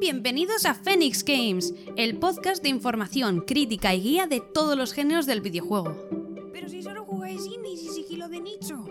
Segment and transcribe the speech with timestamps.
[0.00, 5.26] Bienvenidos a Phoenix Games, el podcast de información, crítica y guía de todos los géneros
[5.26, 6.08] del videojuego.
[6.52, 8.84] Pero si solo jugáis indies y sigilo de nicho.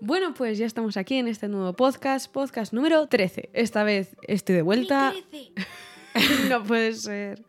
[0.00, 3.50] Bueno, pues ya estamos aquí en este nuevo podcast, podcast número 13.
[3.52, 5.12] Esta vez estoy de vuelta.
[5.28, 5.52] Crece.
[6.48, 7.44] no puede ser.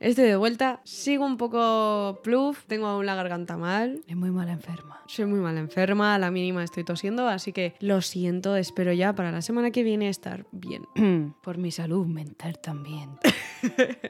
[0.00, 0.80] Estoy de vuelta.
[0.84, 4.02] Sigo un poco pluf, tengo aún la garganta mal.
[4.06, 5.00] Es muy mala enferma.
[5.06, 9.14] Soy muy mal enferma, a la mínima estoy tosiendo, así que lo siento, espero ya
[9.14, 10.86] para la semana que viene estar bien.
[11.42, 13.18] Por mi salud mental también.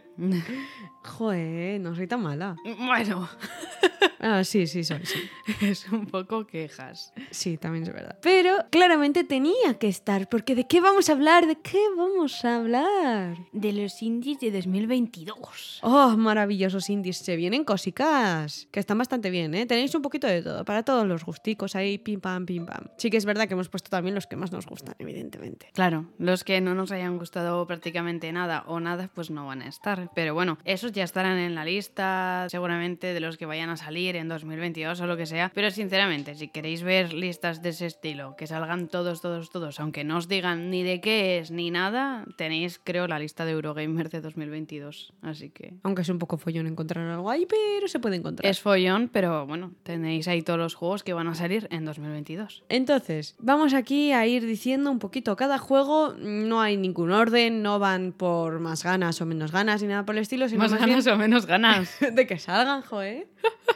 [1.05, 2.57] Joder, no soy tan mala.
[2.79, 3.29] bueno,
[4.27, 5.19] Ah, sí, sí, soy, sí.
[5.61, 7.13] es un poco quejas.
[7.31, 8.19] Sí, también es verdad.
[8.23, 11.47] Pero claramente tenía que estar, porque ¿de qué vamos a hablar?
[11.47, 13.37] ¿De qué vamos a hablar?
[13.53, 15.74] De los indies de 2022.
[15.83, 17.19] Oh, maravillosos indies.
[17.19, 19.67] Se vienen cosicas que están bastante bien, ¿eh?
[19.67, 22.89] Tenéis un poquito de todo, para todos los gusticos ahí, pim pam, pim pam.
[22.97, 25.71] Sí que es verdad que hemos puesto también los que más nos gustan, evidentemente.
[25.75, 29.69] Claro, los que no nos hayan gustado prácticamente nada o nada, pues no van a
[29.69, 30.11] estar.
[30.15, 34.17] Pero bueno, esos ya estarán en la lista, seguramente de los que vayan a salir
[34.17, 35.51] en 2022 o lo que sea.
[35.55, 40.05] Pero sinceramente, si queréis ver listas de ese estilo, que salgan todos, todos, todos, aunque
[40.05, 44.11] no os digan ni de qué es ni nada, tenéis, creo, la lista de Eurogamer
[44.11, 45.13] de 2022.
[45.23, 48.51] Así que Aunque es un poco follón encontrar algo ahí, pero se puede encontrar.
[48.51, 52.65] es follón, pero bueno, tenéis ahí todos los juegos que van a salir en 2022.
[52.69, 56.15] Entonces, vamos aquí a ir diciendo un poquito cada juego.
[56.19, 60.15] No hay ningún orden, no van por más ganas o menos ganas ni nada por
[60.17, 61.97] el estilo, sino Más más ganas o menos ganas.
[62.13, 63.27] de que salgan, joder.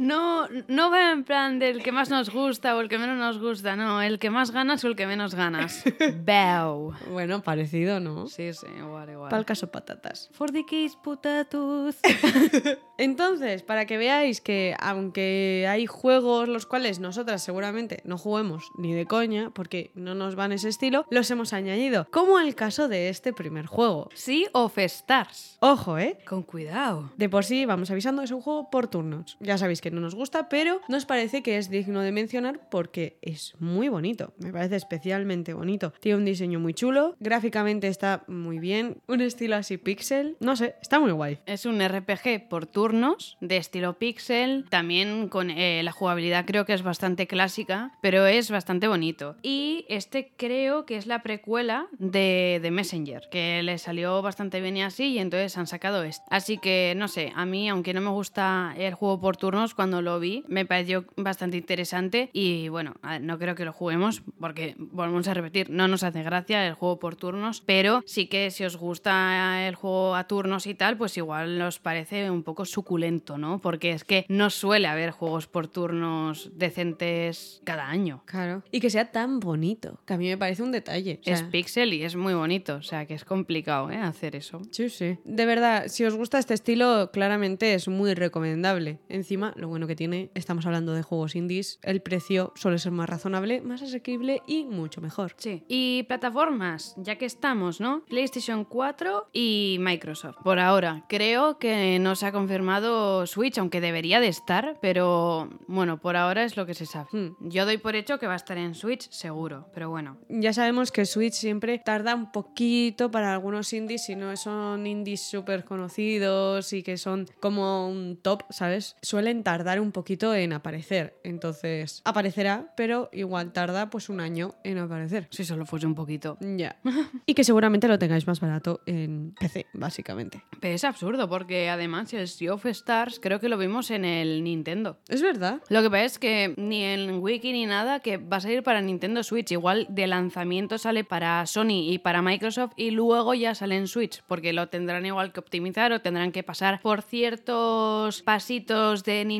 [0.00, 3.38] No, no va en plan del que más nos gusta o el que menos nos
[3.38, 5.84] gusta, no, el que más ganas o el que menos ganas.
[6.24, 6.94] Bow.
[7.10, 8.26] Bueno, parecido, ¿no?
[8.26, 9.28] Sí, sí, igual, igual.
[9.28, 10.30] Para el caso patatas.
[10.32, 12.00] For the case potatoes.
[12.96, 18.94] Entonces, para que veáis que aunque hay juegos los cuales nosotras seguramente no juguemos ni
[18.94, 23.10] de coña, porque no nos van ese estilo, los hemos añadido, como el caso de
[23.10, 24.08] este primer juego.
[24.14, 25.58] Sí of Stars.
[25.60, 26.18] Ojo, ¿eh?
[26.26, 27.12] Con cuidado.
[27.18, 29.36] De por sí, vamos avisando, es un juego por turnos.
[29.40, 33.18] Ya sabéis que no nos gusta, pero nos parece que es digno de mencionar porque
[33.22, 34.32] es muy bonito.
[34.38, 35.92] Me parece especialmente bonito.
[36.00, 40.36] Tiene un diseño muy chulo, gráficamente está muy bien, un estilo así pixel.
[40.40, 41.38] No sé, está muy guay.
[41.46, 46.72] Es un RPG por turnos, de estilo pixel, también con eh, la jugabilidad creo que
[46.72, 49.36] es bastante clásica, pero es bastante bonito.
[49.42, 54.76] Y este creo que es la precuela de, de Messenger, que le salió bastante bien
[54.76, 56.24] y así, y entonces han sacado este.
[56.30, 60.02] Así que, no sé, a mí, aunque no me gusta el juego por turnos, cuando
[60.02, 65.26] lo vi me pareció bastante interesante y bueno, no creo que lo juguemos porque, volvemos
[65.26, 68.76] a repetir, no nos hace gracia el juego por turnos, pero sí que si os
[68.76, 73.58] gusta el juego a turnos y tal, pues igual os parece un poco suculento, ¿no?
[73.58, 78.22] Porque es que no suele haber juegos por turnos decentes cada año.
[78.26, 78.62] Claro.
[78.70, 81.20] Y que sea tan bonito, que a mí me parece un detalle.
[81.22, 83.96] o sea, Es pixel y es muy bonito, o sea que es complicado ¿eh?
[83.96, 84.60] hacer eso.
[84.72, 85.16] Sí, sí.
[85.24, 88.98] De verdad, si os gusta este estilo, claramente es muy recomendable.
[89.08, 93.08] Encima, lo bueno que tiene, estamos hablando de juegos indies, el precio suele ser más
[93.08, 95.34] razonable, más asequible y mucho mejor.
[95.38, 95.64] Sí.
[95.68, 98.04] Y plataformas, ya que estamos, ¿no?
[98.08, 100.36] PlayStation 4 y Microsoft.
[100.42, 106.00] Por ahora, creo que no se ha confirmado Switch, aunque debería de estar, pero bueno,
[106.00, 107.08] por ahora es lo que se sabe.
[107.12, 107.36] Hmm.
[107.40, 110.18] Yo doy por hecho que va a estar en Switch, seguro, pero bueno.
[110.28, 115.22] Ya sabemos que Switch siempre tarda un poquito para algunos indies, si no son indies
[115.22, 118.96] súper conocidos y que son como un top, ¿sabes?
[119.02, 121.18] Suelen tardar un poquito en aparecer.
[121.24, 125.28] Entonces, aparecerá, pero igual tarda pues un año en aparecer.
[125.30, 126.38] Si solo fuese un poquito.
[126.40, 126.76] Ya.
[127.26, 130.42] y que seguramente lo tengáis más barato en PC, básicamente.
[130.60, 134.42] Pero es absurdo, porque además el Sea of Stars creo que lo vimos en el
[134.42, 134.98] Nintendo.
[135.08, 135.60] Es verdad.
[135.68, 138.80] Lo que pasa es que ni en Wiki ni nada que va a salir para
[138.80, 139.52] Nintendo Switch.
[139.52, 144.22] Igual de lanzamiento sale para Sony y para Microsoft y luego ya sale en Switch,
[144.26, 149.39] porque lo tendrán igual que optimizar o tendrán que pasar por ciertos pasitos de Nintendo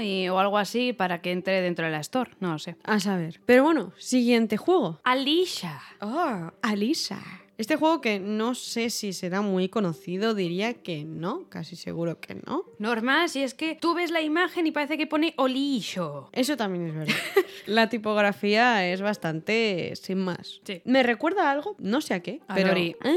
[0.00, 2.30] y, o algo así para que entre dentro de la Store.
[2.40, 2.76] No lo sé.
[2.84, 3.40] A saber.
[3.46, 5.00] Pero bueno, siguiente juego.
[5.04, 5.80] Alicia.
[6.00, 7.20] Oh, Alisa.
[7.60, 12.34] Este juego que no sé si será muy conocido, diría que no, casi seguro que
[12.34, 12.64] no.
[12.78, 16.30] Normal, si es que tú ves la imagen y parece que pone Olisho.
[16.32, 17.14] Eso también es verdad.
[17.66, 20.62] La tipografía es bastante sin más.
[20.64, 20.80] Sí.
[20.86, 21.76] ¿Me recuerda a algo?
[21.78, 22.40] No sé a qué.
[22.48, 22.72] A pero...
[23.02, 23.10] Ah,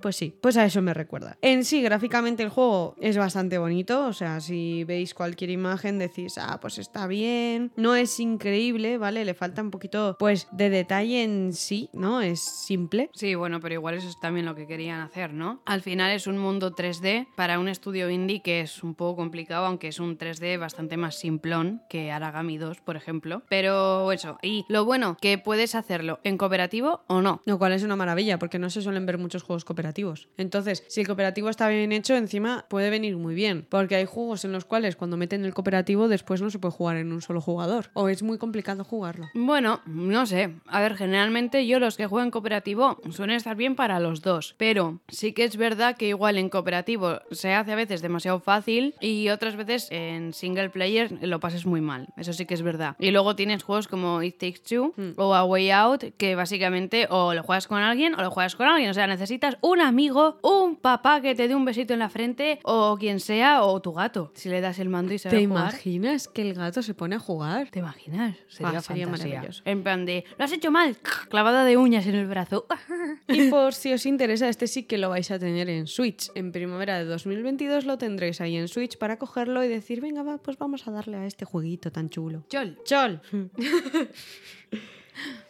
[0.00, 1.36] pues sí, pues a eso me recuerda.
[1.42, 4.06] En sí, gráficamente el juego es bastante bonito.
[4.06, 7.72] O sea, si veis cualquier imagen decís, ah, pues está bien.
[7.76, 9.26] No es increíble, ¿vale?
[9.26, 12.22] Le falta un poquito, pues, de detalle en sí, ¿no?
[12.22, 13.10] Es simple.
[13.12, 15.62] Sí, bueno, pero igual eso es también lo que querían hacer, ¿no?
[15.66, 19.66] Al final es un mundo 3D para un estudio indie que es un poco complicado,
[19.66, 23.42] aunque es un 3D bastante más simplón que Aragami 2, por ejemplo.
[23.48, 27.42] Pero eso, y lo bueno, que puedes hacerlo en cooperativo o no.
[27.44, 30.28] Lo cual es una maravilla, porque no se suelen ver muchos juegos cooperativos.
[30.36, 33.66] Entonces, si el cooperativo está bien hecho, encima puede venir muy bien.
[33.68, 36.96] Porque hay juegos en los cuales cuando meten el cooperativo después no se puede jugar
[36.96, 37.90] en un solo jugador.
[37.94, 39.28] O es muy complicado jugarlo.
[39.34, 40.54] Bueno, no sé.
[40.66, 44.54] A ver, generalmente yo los que juego en cooperativo suelen estar bien para los dos.
[44.58, 48.94] Pero sí que es verdad que igual en cooperativo se hace a veces demasiado fácil
[49.00, 52.08] y otras veces en single player lo pases muy mal.
[52.16, 52.96] Eso sí que es verdad.
[52.98, 57.34] Y luego tienes juegos como It Takes Two o A Way Out que básicamente o
[57.34, 58.90] lo juegas con alguien o lo juegas con alguien.
[58.90, 62.58] O sea, necesitas un amigo, un papá que te dé un besito en la frente
[62.64, 64.32] o quien sea o tu gato.
[64.34, 65.70] Si le das el mando y sabe ¿Te jugar.
[65.70, 67.68] imaginas que el gato se pone a jugar?
[67.70, 68.36] ¿Te imaginas?
[68.48, 69.62] Sería, Ah, sería maravilloso.
[69.64, 70.96] En plan de, lo has hecho mal,
[71.28, 72.66] clavada de uñas en el brazo.
[73.52, 76.30] Por si os interesa, este sí que lo vais a tener en Switch.
[76.34, 80.38] En primavera de 2022 lo tendréis ahí en Switch para cogerlo y decir, venga, va,
[80.38, 82.46] pues vamos a darle a este jueguito tan chulo.
[82.48, 82.78] Chol.
[82.86, 83.20] Chol.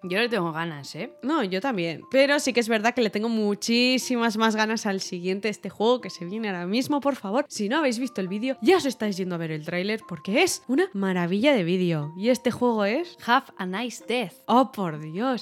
[0.02, 1.12] Yo le tengo ganas, ¿eh?
[1.22, 2.02] No, yo también.
[2.10, 6.00] Pero sí que es verdad que le tengo muchísimas más ganas al siguiente, este juego
[6.00, 7.00] que se viene ahora mismo.
[7.00, 9.64] Por favor, si no habéis visto el vídeo, ya os estáis yendo a ver el
[9.64, 12.12] tráiler porque es una maravilla de vídeo.
[12.16, 13.16] Y este juego es...
[13.25, 14.32] Have a nice death.
[14.46, 15.40] ¡Oh, por Dios!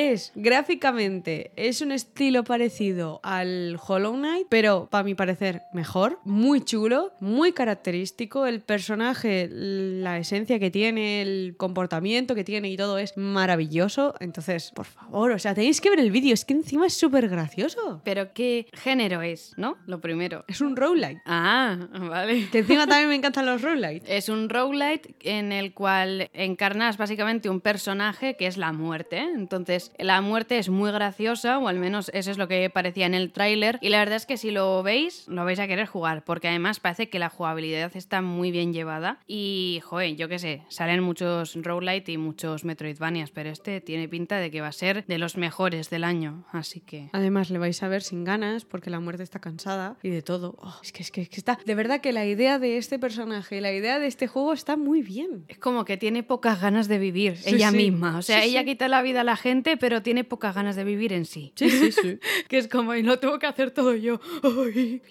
[0.00, 6.60] Es gráficamente, es un estilo parecido al Hollow Knight, pero para mi parecer mejor, muy
[6.60, 8.46] chulo, muy característico.
[8.46, 14.14] El personaje, la esencia que tiene, el comportamiento que tiene y todo es maravilloso.
[14.20, 17.28] Entonces, por favor, o sea, tenéis que ver el vídeo, es que encima es súper
[17.28, 18.00] gracioso.
[18.04, 19.78] Pero qué género es, ¿no?
[19.86, 20.44] Lo primero.
[20.46, 21.22] Es un roguelite.
[21.26, 21.76] Ah,
[22.08, 22.48] vale.
[22.52, 24.08] Que encima también me encantan los roguelites.
[24.08, 29.18] Es un roguelite en el cual encarnas básicamente un personaje que es la muerte.
[29.18, 33.14] Entonces, la muerte es muy graciosa, o al menos eso es lo que parecía en
[33.14, 33.78] el tráiler.
[33.80, 36.80] Y la verdad es que si lo veis, lo vais a querer jugar, porque además
[36.80, 39.18] parece que la jugabilidad está muy bien llevada.
[39.26, 44.36] Y, joder, yo qué sé, salen muchos roguelite y muchos Metroidvanias, pero este tiene pinta
[44.38, 46.44] de que va a ser de los mejores del año.
[46.52, 47.08] Así que.
[47.12, 50.56] Además, le vais a ver sin ganas porque la muerte está cansada y de todo.
[50.60, 51.58] Oh, es, que, es, que, es que está.
[51.64, 55.02] De verdad que la idea de este personaje, la idea de este juego está muy
[55.02, 55.44] bien.
[55.48, 57.76] Es como que tiene pocas ganas de vivir Sí, ella sí.
[57.76, 58.18] misma.
[58.18, 60.84] O sea, Sí, ella quita la vida a la gente, pero tiene pocas ganas de
[60.84, 61.52] vivir en sí.
[61.56, 62.18] Sí, sí, sí.
[62.48, 64.20] que es como, y lo tengo que hacer todo yo.
[64.42, 65.02] Ay,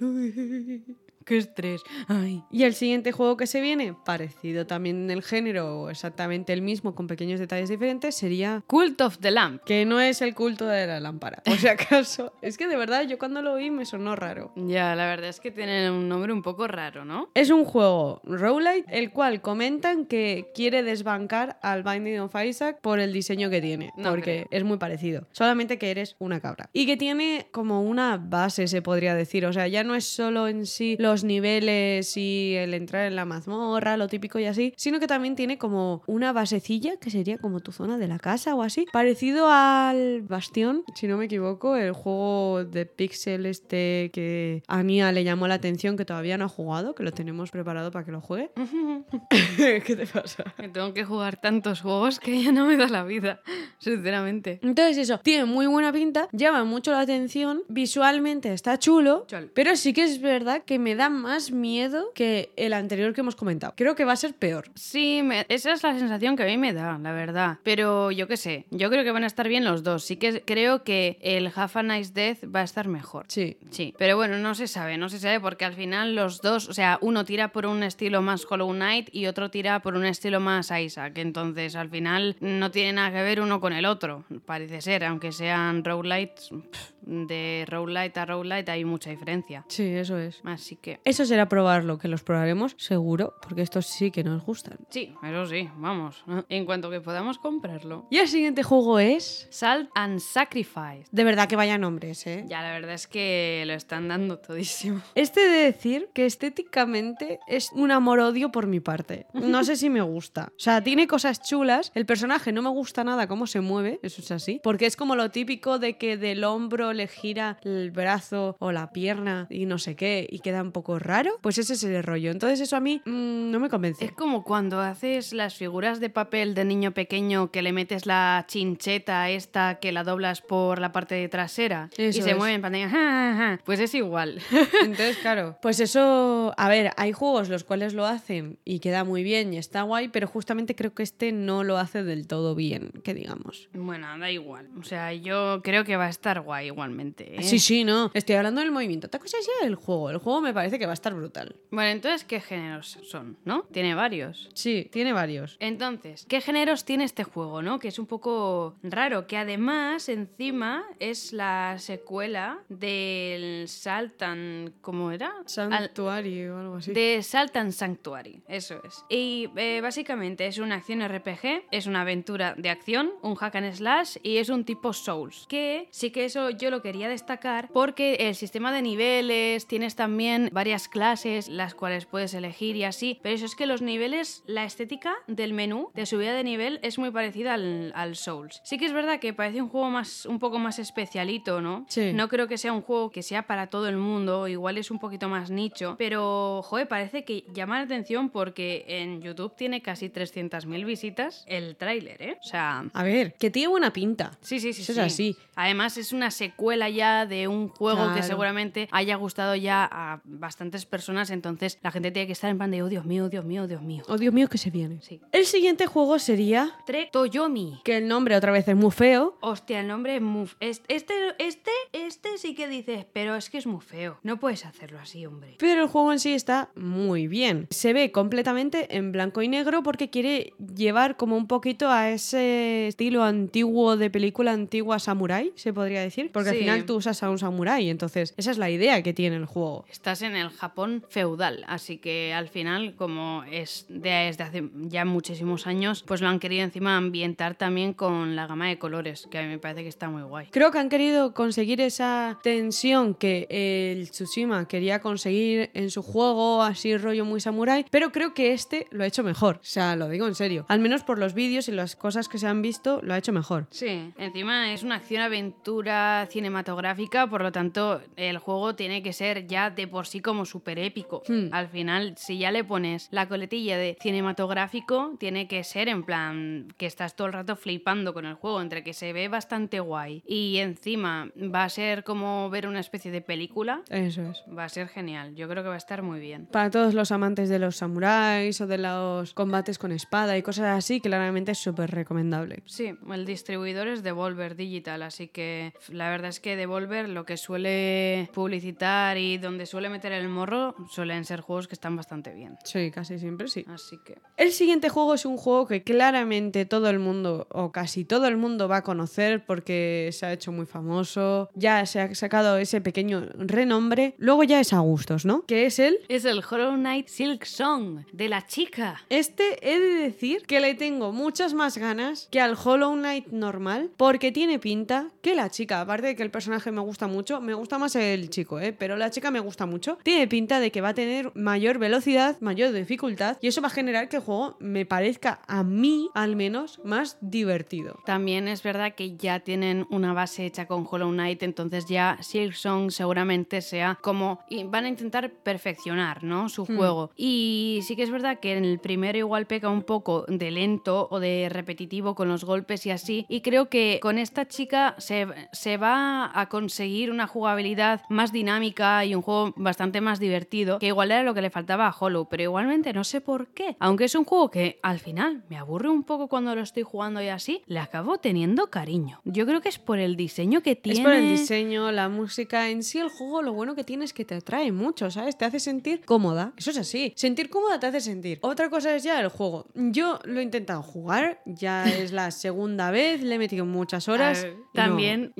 [0.00, 0.84] ay,
[1.28, 1.82] qué estrés.
[2.08, 2.42] Ay.
[2.50, 6.62] Y el siguiente juego que se viene, parecido también en el género, o exactamente el
[6.62, 9.62] mismo, con pequeños detalles diferentes, sería Cult of the Lamp.
[9.64, 11.42] que no es el culto de la lámpara.
[11.44, 12.32] Por si acaso.
[12.40, 14.52] es que de verdad yo cuando lo oí me sonó raro.
[14.56, 17.28] Ya, la verdad es que tiene un nombre un poco raro, ¿no?
[17.34, 23.00] Es un juego roguelite, el cual comentan que quiere desbancar al Binding of Isaac por
[23.00, 25.26] el diseño que tiene, No porque es muy parecido.
[25.32, 26.70] Solamente que eres una cabra.
[26.72, 29.44] Y que tiene como una base, se podría decir.
[29.44, 33.24] O sea, ya no es solo en sí los niveles y el entrar en la
[33.24, 37.60] mazmorra, lo típico y así, sino que también tiene como una basecilla que sería como
[37.60, 41.92] tu zona de la casa o así, parecido al Bastión, si no me equivoco, el
[41.92, 46.48] juego de pixel este que a Nia le llamó la atención que todavía no ha
[46.48, 48.50] jugado, que lo tenemos preparado para que lo juegue.
[49.56, 50.44] ¿Qué te pasa?
[50.56, 53.40] Que tengo que jugar tantos juegos que ya no me da la vida,
[53.78, 54.60] sinceramente.
[54.62, 59.50] Entonces eso, tiene muy buena pinta, llama mucho la atención, visualmente está chulo, Chol.
[59.54, 63.36] pero sí que es verdad que me da más miedo que el anterior que hemos
[63.36, 63.74] comentado.
[63.76, 64.70] Creo que va a ser peor.
[64.74, 67.58] Sí, me- esa es la sensación que a mí me da, la verdad.
[67.62, 70.04] Pero yo qué sé, yo creo que van a estar bien los dos.
[70.04, 73.26] Sí que creo que el Half a Nice Death va a estar mejor.
[73.28, 73.56] Sí.
[73.70, 76.74] Sí, pero bueno, no se sabe, no se sabe porque al final los dos, o
[76.74, 80.40] sea, uno tira por un estilo más Hollow Knight y otro tira por un estilo
[80.40, 81.18] más Isaac.
[81.18, 85.32] Entonces, al final no tiene nada que ver uno con el otro, parece ser, aunque
[85.32, 89.64] sean roguelites, pff, de roguelite a roguelite hay mucha diferencia.
[89.68, 90.40] Sí, eso es.
[90.44, 94.78] Así que, Eso será probarlo, que los probaremos seguro, porque estos sí que nos gustan.
[94.90, 98.06] sí, eso sí, vamos, en cuanto que podamos comprarlo.
[98.10, 99.48] Y el siguiente juego es...
[99.50, 101.06] Salt and Sacrifice.
[101.10, 102.44] De verdad que vaya nombres, ¿eh?
[102.46, 105.00] Ya, la verdad es que lo están dando todísimo.
[105.14, 109.26] Este de decir que estéticamente es un amor-odio por mi parte.
[109.32, 110.52] No sé si me gusta.
[110.56, 111.90] O sea, tiene cosas chulas.
[111.94, 114.60] El personaje no me gusta nada cómo se mueve, eso es así.
[114.62, 118.92] Porque es como lo típico de que del hombro le gira el brazo o la
[118.92, 122.30] pierna y no sé qué y queda un poco raro, pues ese es el rollo.
[122.30, 124.04] Entonces eso a mí mm, no me convence.
[124.04, 128.44] Es como cuando haces las figuras de papel de niño pequeño que le metes la
[128.48, 132.36] chincheta esta que la doblas por la parte trasera y se es.
[132.36, 132.88] mueve en pantalla.
[132.90, 133.60] ja, ja, ja.
[133.64, 134.40] Pues es igual.
[134.82, 139.22] Entonces, claro, pues eso, a ver, hay juegos los cuales lo hacen y queda muy
[139.22, 142.90] bien y está guay, pero justamente creo que este no lo hace del todo bien,
[143.04, 143.68] que digamos.
[143.72, 144.68] bueno, da igual.
[144.78, 147.34] O sea, yo creo que va a estar guay igualmente.
[147.36, 147.42] ¿eh?
[147.42, 148.12] Sí, sí, no.
[148.14, 149.08] Estoy hablando del movimiento.
[149.08, 150.10] Otra cosa es ya el juego.
[150.10, 151.56] El juego me parece que va a estar brutal.
[151.72, 153.36] Bueno, entonces, ¿qué géneros son?
[153.44, 153.64] ¿No?
[153.72, 154.48] Tiene varios.
[154.54, 155.56] Sí, tiene varios.
[155.58, 157.80] Entonces, ¿qué géneros tiene este juego, no?
[157.80, 165.34] Que es un poco raro, que además encima es la secuela del Saltan, ¿cómo era?
[165.46, 166.92] Santuario o algo así.
[166.92, 169.04] de Saltan Sanctuary, eso es.
[169.08, 173.72] Y eh, básicamente es una acción RPG, es una aventura de acción, un hack and
[173.74, 175.46] slash y es un tipo Souls.
[175.48, 180.50] Que sí que eso yo lo quería destacar porque el sistema de niveles, tienes también
[180.52, 183.18] varias clases las cuales puedes elegir y así.
[183.22, 186.98] Pero eso es que los niveles, la estética del menú de subida de nivel es
[186.98, 188.60] muy parecida al, al Souls.
[188.64, 191.86] Sí que es verdad que parece un juego más, un poco más especialito, ¿no?
[191.88, 192.12] Sí.
[192.12, 194.98] No creo que sea un juego que sea para todo el mundo, igual es un
[194.98, 200.08] poquito más nicho, pero joder, parece que llama la atención porque en YouTube tiene casi
[200.08, 202.38] 300.000 visitas el tráiler, ¿eh?
[202.40, 204.32] O sea, A ver, que tiene buena pinta.
[204.40, 204.82] sí, sí, sí.
[204.82, 205.30] Eso es sí.
[205.34, 205.36] así.
[205.54, 210.86] Además es una secuela ya de un juego que seguramente haya gustado ya a bastantes
[210.86, 213.68] personas, entonces la gente tiene que estar en plan de, oh Dios mío, Dios mío,
[213.68, 214.02] Dios mío.
[214.08, 215.00] Oh, Dios mío, que se viene.
[215.00, 215.20] Sí.
[215.30, 217.80] El siguiente juego sería Trek Toyomi.
[217.84, 219.38] que el nombre otra vez es muy feo.
[219.40, 220.48] Hostia, el nombre es muy...
[220.58, 224.18] Este, este, este, este sí que dices, pero es que es muy feo.
[224.24, 225.54] No puedes hacerlo así, hombre.
[225.60, 227.68] Pero el juego en sí está muy bien.
[227.70, 232.88] Se ve completamente en blanco y negro porque quiere llevar como un poquito a ese
[232.88, 236.32] estilo antiguo de película antigua samurai, se podría decir.
[236.32, 236.60] Porque al Sí.
[236.60, 237.88] final tú usas a un samurai.
[237.90, 239.84] Entonces, esa es la idea que tiene el juego.
[239.90, 245.04] Estás en el Japón feudal, así que al final, como es de- desde hace ya
[245.04, 249.38] muchísimos años, pues lo han querido encima ambientar también con la gama de colores, que
[249.38, 250.46] a mí me parece que está muy guay.
[250.50, 256.62] Creo que han querido conseguir esa tensión que el Tsushima quería conseguir en su juego,
[256.62, 259.56] así rollo muy samurai, pero creo que este lo ha hecho mejor.
[259.56, 260.64] O sea, lo digo en serio.
[260.68, 263.32] Al menos por los vídeos y las cosas que se han visto, lo ha hecho
[263.32, 263.66] mejor.
[263.70, 269.70] Sí, encima es una acción-aventura cinematográfica, por lo tanto el juego tiene que ser ya
[269.70, 271.24] de por sí como súper épico.
[271.26, 271.48] Hmm.
[271.50, 276.72] Al final, si ya le pones la coletilla de cinematográfico, tiene que ser en plan
[276.76, 280.22] que estás todo el rato flipando con el juego, entre que se ve bastante guay
[280.26, 283.82] y encima va a ser como ver una especie de película.
[283.88, 284.44] Eso es.
[284.56, 286.46] Va a ser genial, yo creo que va a estar muy bien.
[286.46, 290.78] Para todos los amantes de los samuráis o de los combates con espada y cosas
[290.78, 292.62] así, claramente es súper recomendable.
[292.66, 297.36] Sí, el distribuidor es Devolver Digital, así que la verdad es que Devolver lo que
[297.36, 302.56] suele publicitar y donde suele meter el morro suelen ser juegos que están bastante bien.
[302.64, 303.64] Sí, casi siempre sí.
[303.68, 308.04] Así que El siguiente juego es un juego que claramente todo el mundo, o casi
[308.04, 312.14] todo el mundo, va a conocer porque se ha hecho muy famoso, ya se ha
[312.14, 315.44] sacado ese pequeño renombre, luego ya es a gustos, ¿no?
[315.46, 315.98] Que es el...
[316.08, 319.02] es el Hollow Knight Silk Song de la chica.
[319.08, 323.90] Este he de decir que le tengo muchas más ganas que al Hollow Knight normal,
[323.96, 327.54] porque tiene pinta que la chica, aparte de que el personaje me gusta mucho, me
[327.54, 328.74] gusta más el chico, ¿eh?
[328.74, 332.38] pero la chica me gusta mucho, tiene pinta de que va a tener mayor velocidad,
[332.40, 336.36] mayor dificultad, y eso va a generar que el juego me parezca a mí, al
[336.36, 338.00] menos, más divertido.
[338.04, 342.54] También es verdad que ya tienen una base hecha con Hollow Knight, entonces ya Silk
[342.54, 344.40] Song seguramente sea como...
[344.48, 346.48] y van a intentar perfeccionar, ¿no?
[346.48, 347.10] Su juego.
[347.16, 351.08] Y sí que es verdad que en el primero igual peca un poco de lento
[351.10, 353.26] o de repetitivo con los golpes y así.
[353.28, 359.04] Y creo que con esta chica se, se va a conseguir una jugabilidad más dinámica
[359.04, 362.28] y un juego bastante más divertido, que igual era lo que le faltaba a Hollow,
[362.28, 363.76] pero igualmente no sé por qué.
[363.80, 367.22] Aunque es un juego que al final me aburre un poco cuando lo estoy jugando
[367.22, 369.20] y así, le acabo teniendo cariño.
[369.24, 370.98] Yo creo que es por el diseño que tiene.
[371.00, 374.12] Es por el diseño, la música, en sí el juego lo bueno que tiene es
[374.12, 375.36] que te atrae mucho, ¿sabes?
[375.38, 376.52] Te hace sentir cómoda.
[376.56, 377.12] Eso es así.
[377.16, 378.38] Sentir cómoda te hace sentir.
[378.42, 379.66] Otra cosa es ya el juego.
[379.74, 384.42] Yo lo he intentado jugar, ya es la segunda vez, le he metido muchas horas.
[384.42, 385.32] Ver, no- También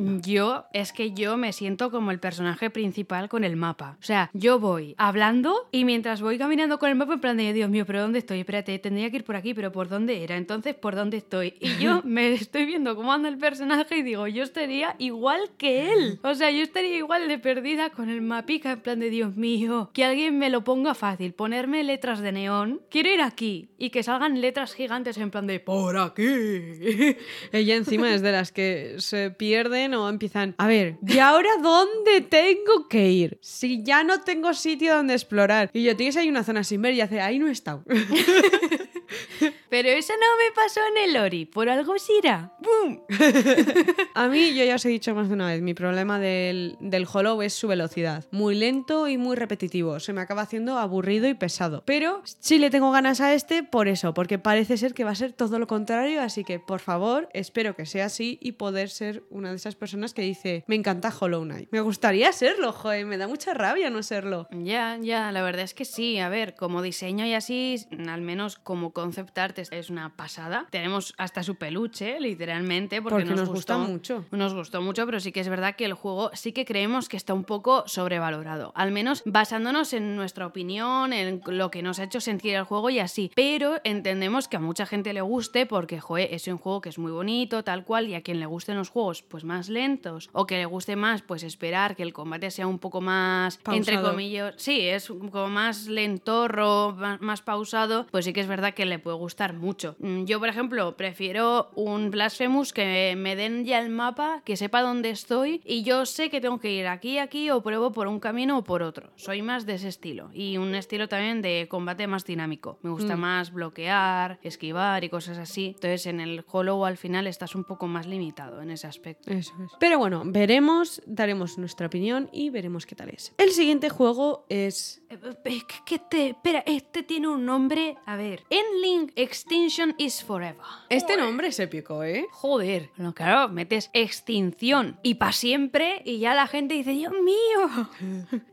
[0.49, 3.97] yo, es que yo me siento como el personaje principal con el mapa.
[4.01, 7.53] O sea, yo voy hablando y mientras voy caminando con el mapa en plan de,
[7.53, 8.41] Dios mío, pero ¿dónde estoy?
[8.41, 10.37] Espérate, tendría que ir por aquí, pero ¿por dónde era?
[10.37, 11.55] Entonces, ¿por dónde estoy?
[11.61, 15.93] Y yo me estoy viendo cómo anda el personaje y digo, yo estaría igual que
[15.93, 16.21] él.
[16.23, 19.91] O sea, yo estaría igual de perdida con el mapica en plan de, Dios mío,
[19.93, 24.03] que alguien me lo ponga fácil, ponerme letras de neón, quiero ir aquí y que
[24.03, 26.25] salgan letras gigantes en plan de, por aquí.
[27.53, 32.21] Ella encima es de las que se pierden o empiezan a ver, ¿y ahora dónde
[32.21, 33.39] tengo que ir?
[33.41, 35.71] Si ya no tengo sitio donde explorar.
[35.73, 37.85] Y yo, tienes ahí una zona sin ver y hace, ahí no he estado.
[39.71, 42.53] Pero eso no me pasó en el Ori, por algo será.
[42.61, 43.01] ¡Bum!
[44.15, 47.07] A mí, yo ya os he dicho más de una vez, mi problema del, del
[47.11, 48.27] Hollow es su velocidad.
[48.31, 50.01] Muy lento y muy repetitivo.
[50.01, 51.83] Se me acaba haciendo aburrido y pesado.
[51.85, 55.17] Pero sí le tengo ganas a este por eso, porque parece ser que va a
[55.17, 56.23] ser todo lo contrario.
[56.23, 60.15] Así que, por favor, espero que sea así y poder ser una de esas personas
[60.15, 61.69] que dice, me encanta Hollow Knight.
[61.71, 64.49] Me gustaría serlo, joder, me da mucha rabia no serlo.
[64.51, 66.19] Ya, ya, la verdad es que sí.
[66.19, 67.77] A ver, como diseño y así,
[68.09, 70.67] al menos como concept art es- una pasada.
[70.71, 74.25] Tenemos hasta su peluche, literalmente, porque, Porque nos gustó mucho.
[74.33, 77.17] Nos gustó mucho, pero sí que es verdad que el juego sí que creemos que
[77.17, 78.73] está un poco sobrevalorado.
[78.75, 82.91] Al menos basándonos en nuestra opinión, en lo que nos ha hecho sentir el juego
[82.91, 83.31] y así.
[83.35, 86.99] Pero entendemos que a mucha gente le guste porque, joder, es un juego que es
[86.99, 90.47] muy bonito, tal cual, y a quien le gusten los juegos pues más lentos o
[90.47, 94.11] que le guste más pues esperar que el combate sea un poco más, entre Pausado.
[94.11, 98.85] comillas, sí, es como más lentorro, más, más pausado, pues sí que es verdad que
[98.89, 99.97] le puede gustar mucho.
[99.99, 104.83] Mm, Yo, por ejemplo, prefiero un Blasphemous que me den ya el mapa, que sepa
[104.83, 108.21] dónde estoy y yo sé que tengo que ir aquí, aquí o pruebo por un
[108.21, 109.11] camino o por otro.
[109.17, 112.79] Soy más de ese estilo y un estilo también de combate más dinámico.
[112.83, 113.21] Me gusta Mm.
[113.21, 115.67] más bloquear, esquivar y cosas así.
[115.75, 119.31] Entonces en el Hollow al final estás un poco más limitado en ese aspecto.
[119.31, 119.71] Eso es.
[119.79, 123.35] Pero bueno, veremos, daremos nuestra opinión y veremos qué tal es.
[123.39, 125.03] El siguiente juego es...
[125.11, 127.97] Eh, eh, que- te- espera, este tiene un nombre.
[128.07, 128.43] A ver.
[128.79, 130.63] Endling Extinction is Forever.
[130.89, 132.27] Este nombre es épico, ¿eh?
[132.31, 132.91] Joder.
[132.97, 137.89] Bueno, claro, metes extinción y para siempre y ya la gente dice, Dios mío.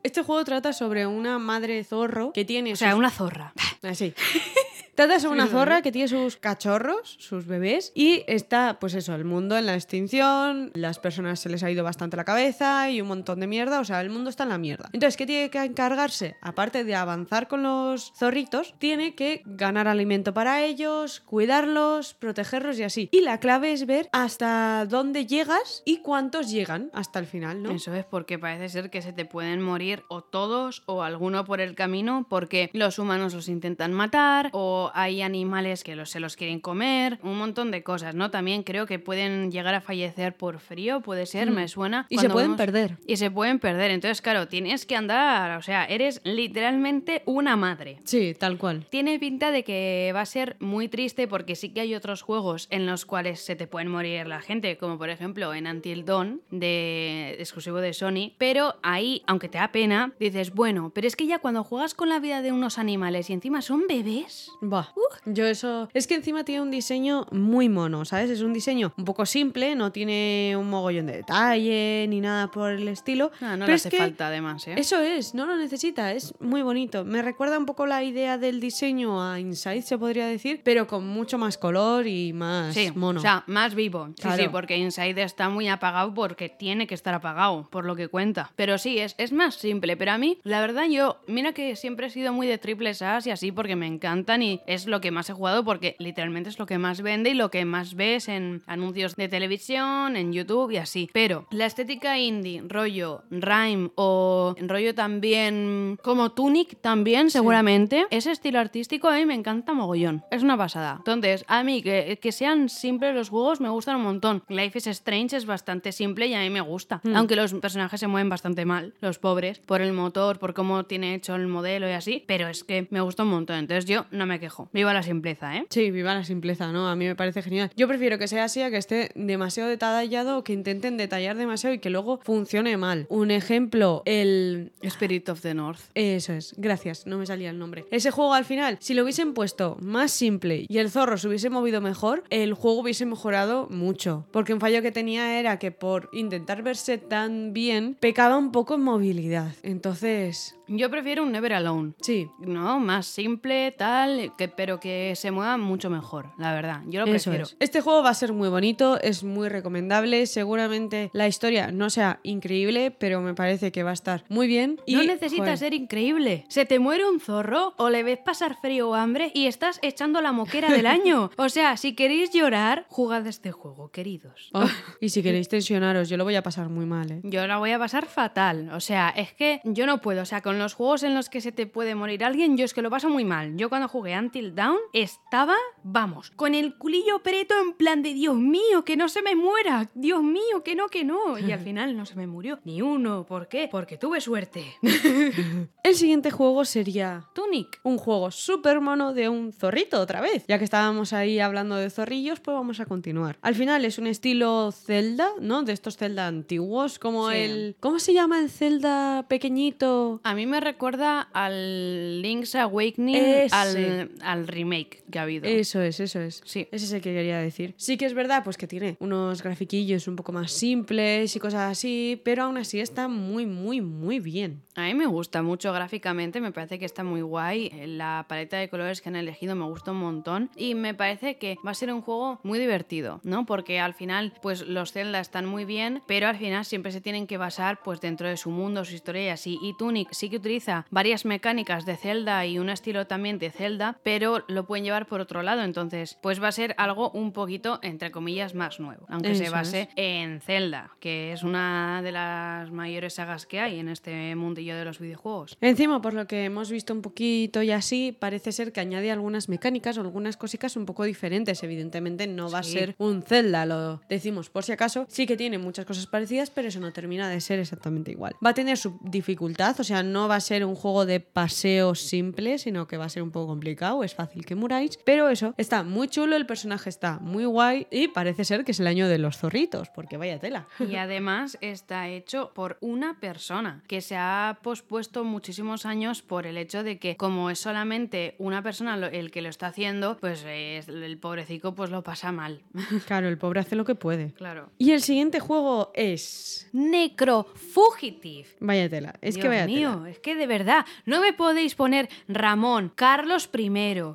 [0.02, 2.74] Este juego trata sobre una madre zorro que tiene...
[2.74, 3.54] O sea, sus- una zorra.
[3.84, 4.14] Así.
[4.96, 9.26] Trata sobre una zorra que tiene sus cachorros, sus bebés, y está, pues eso, el
[9.26, 13.10] mundo en la extinción, las personas se les ha ido bastante la cabeza y un
[13.10, 14.90] montón de mierda, o sea, el mundo está en la mierda.
[14.94, 16.38] Entonces, ¿qué tiene que encargarse?
[16.42, 22.84] Aparte de avanzar con los zorritos, tiene que ganar alimento para ellos, cuidarlos, protegerlos y
[22.84, 23.10] así.
[23.12, 27.72] Y la clave es ver hasta dónde llegas y cuántos llegan hasta el final, ¿no?
[27.72, 31.60] Eso es porque parece ser que se te pueden morir o todos o alguno por
[31.60, 36.36] el camino porque los humanos los intentan matar o hay animales que los, se los
[36.36, 38.32] quieren comer, un montón de cosas, ¿no?
[38.32, 42.04] También creo que pueden llegar a fallecer por frío, puede ser, me suena.
[42.04, 42.14] Mm.
[42.14, 42.98] Y se pueden vemos- perder.
[43.08, 47.98] Y se pueden perder, entonces claro, tienes que andar, o sea, eres literalmente una madre.
[48.04, 48.86] Sí, tal cual.
[48.90, 52.68] Tiene pinta de que va a ser muy triste porque sí que hay otros juegos
[52.70, 56.42] en los cuales se te pueden morir la gente, como por ejemplo en Until Dawn,
[56.52, 61.28] de exclusivo de Sony, pero ahí, aunque te da pena, dices, bueno, pero es que
[61.28, 64.88] ya cuando juegas con la vida de unos animales y encima son bebés, Buah.
[65.26, 65.90] Yo eso.
[65.94, 68.30] Es que encima tiene un diseño muy mono, ¿sabes?
[68.30, 72.72] Es un diseño un poco simple, no tiene un mogollón de detalle ni nada por
[72.72, 73.32] el estilo.
[73.42, 74.76] Ah, no pero le es hace que falta además, ¿eh?
[74.78, 77.06] Eso es, no lo necesita, es muy bonito.
[77.06, 81.08] Me recuerda un poco la idea del diseño a Inside, se podría decir, pero con
[81.08, 83.20] mucho más color y más Sí, mono.
[83.20, 84.10] o sea, más vivo.
[84.22, 88.10] Sí, sí, porque Inside está muy apagado porque tiene que estar apagado, por lo que
[88.10, 88.52] cuenta.
[88.56, 89.98] Pero sí, es, es más simple.
[89.98, 93.26] Pero a mí, la verdad, yo, mira que siempre he sido muy de triples A's
[93.26, 96.60] y así porque me encantan y es lo que más he jugado porque literalmente es
[96.60, 100.72] lo que más vende y lo que más ves en anuncios de televisión, en YouTube
[100.72, 101.10] y así.
[101.14, 108.60] Pero la estética indie, rollo Rhyme o rollo también como Tunic también, seguramente, ese estilo
[108.60, 110.24] artístico a mí me encanta mogollón.
[110.32, 110.96] Es una pasada.
[110.98, 114.44] Entonces, a mí que, que sean simples los juegos me gustan un montón.
[114.50, 117.02] Life is Strange es bastante simple y a mí me gusta.
[117.14, 121.16] Aunque los personajes se mueven bastante mal, los pobres, por el motor, por cómo tiene
[121.16, 122.24] hecho el modelo y así.
[122.28, 123.58] Pero es que me gusta un montón.
[123.58, 124.55] Entonces yo no me quejo.
[124.74, 125.66] Viva la simpleza, ¿eh?
[125.70, 126.88] Sí, viva la simpleza, ¿no?
[126.88, 127.72] A mí me parece genial.
[127.76, 131.74] Yo prefiero que sea así a que esté demasiado detallado o que intenten detallar demasiado
[131.76, 133.06] y que luego funcione mal.
[133.10, 135.82] Un ejemplo, el Spirit of the North.
[135.94, 137.86] Eso es, gracias, no me salía el nombre.
[137.92, 141.50] Ese juego al final, si lo hubiesen puesto más simple y el zorro se hubiese
[141.50, 144.26] movido mejor, el juego hubiese mejorado mucho.
[144.32, 148.76] Porque un fallo que tenía era que por intentar verse tan bien, pecaba un poco
[148.76, 149.54] en movilidad.
[149.64, 151.94] Entonces, Yo prefiero un Never Alone.
[152.02, 152.28] sí.
[152.40, 156.82] No, más simple, tal, que, pero que se mueva mucho mejor, la verdad.
[156.88, 157.46] Yo lo Eso prefiero.
[157.46, 157.58] es.
[157.60, 160.26] Este juego va a ser muy bonito, es muy recomendable.
[160.28, 164.80] Seguramente la historia no sea increíble, pero me parece que va a estar muy bien.
[164.86, 166.46] Y, no necesitas joder, ser increíble.
[166.50, 170.22] Se te muere un zorro o le ves pasar frío o hambre y estás echando
[170.22, 171.32] la moquera del año.
[171.46, 174.50] O sea, si queréis llorar, jugad este juego, queridos.
[174.54, 174.68] oh,
[175.00, 177.22] y si queréis tensionaros, yo lo voy a pasar muy mal, ¿eh?
[177.24, 178.70] Yo la voy a pasar fatal.
[178.74, 180.22] O sea, es que yo no puedo.
[180.22, 182.74] O sea, con los juegos en los que se te puede morir alguien, yo es
[182.74, 183.58] que lo paso muy mal.
[183.58, 188.14] Yo cuando jugué Until Until Dawn estaba, vamos, con el culillo preto en plan de
[188.14, 191.40] Dios mío, que no se me muera, Dios mío, que no, que no.
[191.40, 193.26] Y al final no se me murió ni uno.
[193.26, 193.70] ¿Por qué?
[193.72, 194.66] Porque tuve suerte.
[195.84, 197.80] El siguiente juego sería Tunic.
[197.84, 200.44] un juego súper mono de un zorrito otra vez.
[200.50, 203.38] Ya que estábamos ahí hablando de zorrillos, pues vamos a continuar.
[203.42, 205.64] Al final es un estilo Zelda, ¿no?
[205.64, 207.38] De estos Zelda antiguos, como Sí.
[207.38, 207.76] el...
[207.80, 210.20] ¿Cómo se llama el Zelda pequeñito?
[210.26, 213.56] A mí me recuerda al Link's Awakening, Ese.
[213.56, 215.46] al, al remake que ha habido.
[215.46, 216.42] Eso es, eso es.
[216.46, 216.68] Sí.
[216.72, 217.74] Ese es el que quería decir.
[217.78, 221.72] Sí que es verdad, pues que tiene unos grafiquillos un poco más simples y cosas
[221.72, 224.64] así, pero aún así está muy, muy, muy bien.
[224.76, 227.72] A mí me gusta mucho gráficamente, me parece que está muy guay.
[227.86, 231.58] La paleta de colores que han elegido me gusta un montón y me parece que
[231.66, 233.46] va a ser un juego muy divertido, ¿no?
[233.46, 237.28] Porque al final, pues los Zelda están muy bien, pero al final siempre se tienen
[237.28, 239.60] que basar pues dentro de su mundo, su historia y así.
[239.62, 244.00] Y Tunic sí que utiliza varias mecánicas de Zelda y un estilo también de Zelda,
[244.06, 247.80] pero lo pueden llevar por otro lado, entonces pues va a ser algo un poquito,
[247.82, 249.90] entre comillas, más nuevo, aunque se base es.
[249.96, 254.86] en Zelda, que es una de las mayores sagas que hay en este mundillo de
[254.86, 255.58] los videojuegos.
[255.60, 259.50] Encima, por lo que hemos visto un poquito y así, parece ser que añade algunas
[259.50, 261.64] mecánicas o algunas cositas un poco diferentes.
[261.64, 265.08] Evidentemente no va a ser un Zelda, lo decimos por si acaso.
[265.10, 268.36] Sí que tiene muchas cosas parecidas, pero eso no termina de ser exactamente igual.
[268.46, 271.96] Va a tener su dificultad, o sea, no va a ser un juego de paseo
[271.96, 274.98] simple, sino que va a ser un poco complicado, es fácil que muráis.
[275.06, 278.80] Pero eso, está muy chulo, el personaje está muy guay y parece ser que es
[278.80, 280.68] el año de los zorritos, porque vaya tela.
[280.80, 286.58] Y además está hecho por una persona que se ha pospuesto muchísimos años por el
[286.58, 290.88] hecho de que como es solamente una persona el que lo está haciendo, pues es-
[290.88, 292.62] el pobrecico pues lo pasa mal.
[293.08, 294.34] Claro, el pobre hace lo que puede.
[294.34, 294.70] claro.
[294.78, 296.70] Y el siguiente juego es...
[296.74, 298.48] Necrofugitive.
[298.60, 300.10] Vaya tela, es que vaya mío, tela.
[300.10, 303.70] es que de verdad, no me podéis poner Ramón, Carlos I,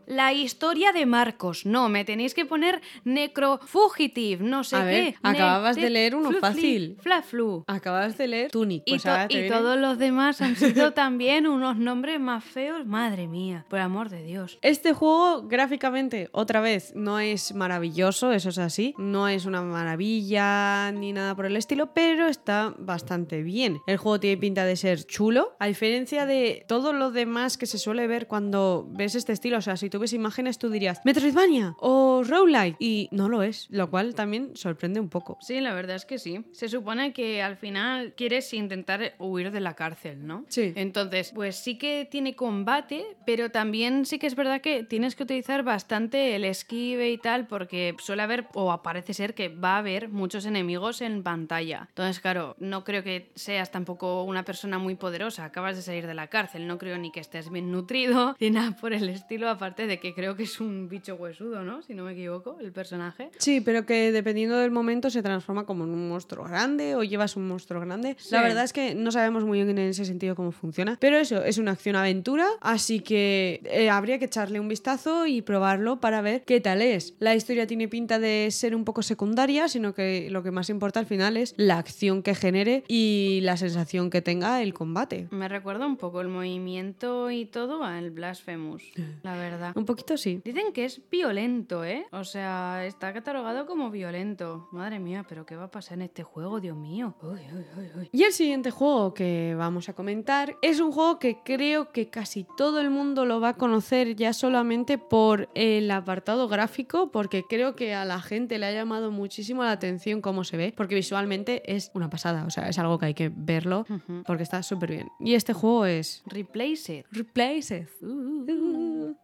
[0.06, 1.64] la historia de Marcos.
[1.66, 5.18] No, me tenéis que poner Necrofugitive, no sé A ver, qué.
[5.22, 6.96] acababas de leer uno fácil.
[7.00, 7.64] Flaflu.
[7.66, 8.82] Acabas de leer Tunic.
[8.86, 12.86] Y, Pues to- y todos los demás han sido también unos nombres más feos.
[12.86, 14.58] Madre mía, por amor de Dios.
[14.62, 18.94] Este juego gráficamente, otra vez, no es maravilloso, eso es así.
[18.98, 23.78] No es una maravilla ni nada por el estilo, pero está bastante bien.
[23.86, 27.78] El juego tiene pinta de ser chulo, a diferencia de todo lo demás que se
[27.78, 29.59] suele ver cuando ves este estilo.
[29.60, 33.66] O sea, si tú ves imágenes, tú dirías Metroidvania o Roguelike, y no lo es,
[33.68, 35.36] lo cual también sorprende un poco.
[35.42, 36.46] Sí, la verdad es que sí.
[36.52, 40.46] Se supone que al final quieres intentar huir de la cárcel, ¿no?
[40.48, 40.72] Sí.
[40.76, 45.24] Entonces, pues sí que tiene combate, pero también sí que es verdad que tienes que
[45.24, 49.78] utilizar bastante el esquive y tal, porque suele haber, o parece ser que va a
[49.80, 51.86] haber muchos enemigos en pantalla.
[51.90, 55.44] Entonces, claro, no creo que seas tampoco una persona muy poderosa.
[55.44, 58.70] Acabas de salir de la cárcel, no creo ni que estés bien nutrido, ni nada
[58.72, 61.82] por el estilo, aparte de que creo que es un bicho huesudo, ¿no?
[61.82, 63.30] Si no me equivoco, el personaje.
[63.38, 67.36] Sí, pero que dependiendo del momento se transforma como en un monstruo grande o llevas
[67.36, 68.16] un monstruo grande.
[68.18, 68.34] Sí.
[68.34, 70.96] La verdad es que no sabemos muy bien en ese sentido cómo funciona.
[71.00, 76.00] Pero eso, es una acción-aventura, así que eh, habría que echarle un vistazo y probarlo
[76.00, 77.14] para ver qué tal es.
[77.18, 81.00] La historia tiene pinta de ser un poco secundaria, sino que lo que más importa
[81.00, 85.28] al final es la acción que genere y la sensación que tenga el combate.
[85.30, 88.82] Me recuerda un poco el movimiento y todo al Blasphemous,
[89.22, 89.72] la verdad.
[89.76, 90.40] Un poquito sí.
[90.44, 92.06] Dicen que es violento, ¿eh?
[92.12, 94.68] O sea, está catalogado como violento.
[94.72, 97.16] Madre mía, pero ¿qué va a pasar en este juego, Dios mío?
[97.22, 98.08] Uy, uy, uy.
[98.12, 102.46] Y el siguiente juego que vamos a comentar es un juego que creo que casi
[102.56, 107.74] todo el mundo lo va a conocer ya solamente por el apartado gráfico, porque creo
[107.74, 111.62] que a la gente le ha llamado muchísimo la atención cómo se ve, porque visualmente
[111.74, 113.86] es una pasada, o sea, es algo que hay que verlo
[114.26, 115.08] porque está súper bien.
[115.18, 117.06] Y este juego es Replace it.
[117.10, 117.88] Replace It.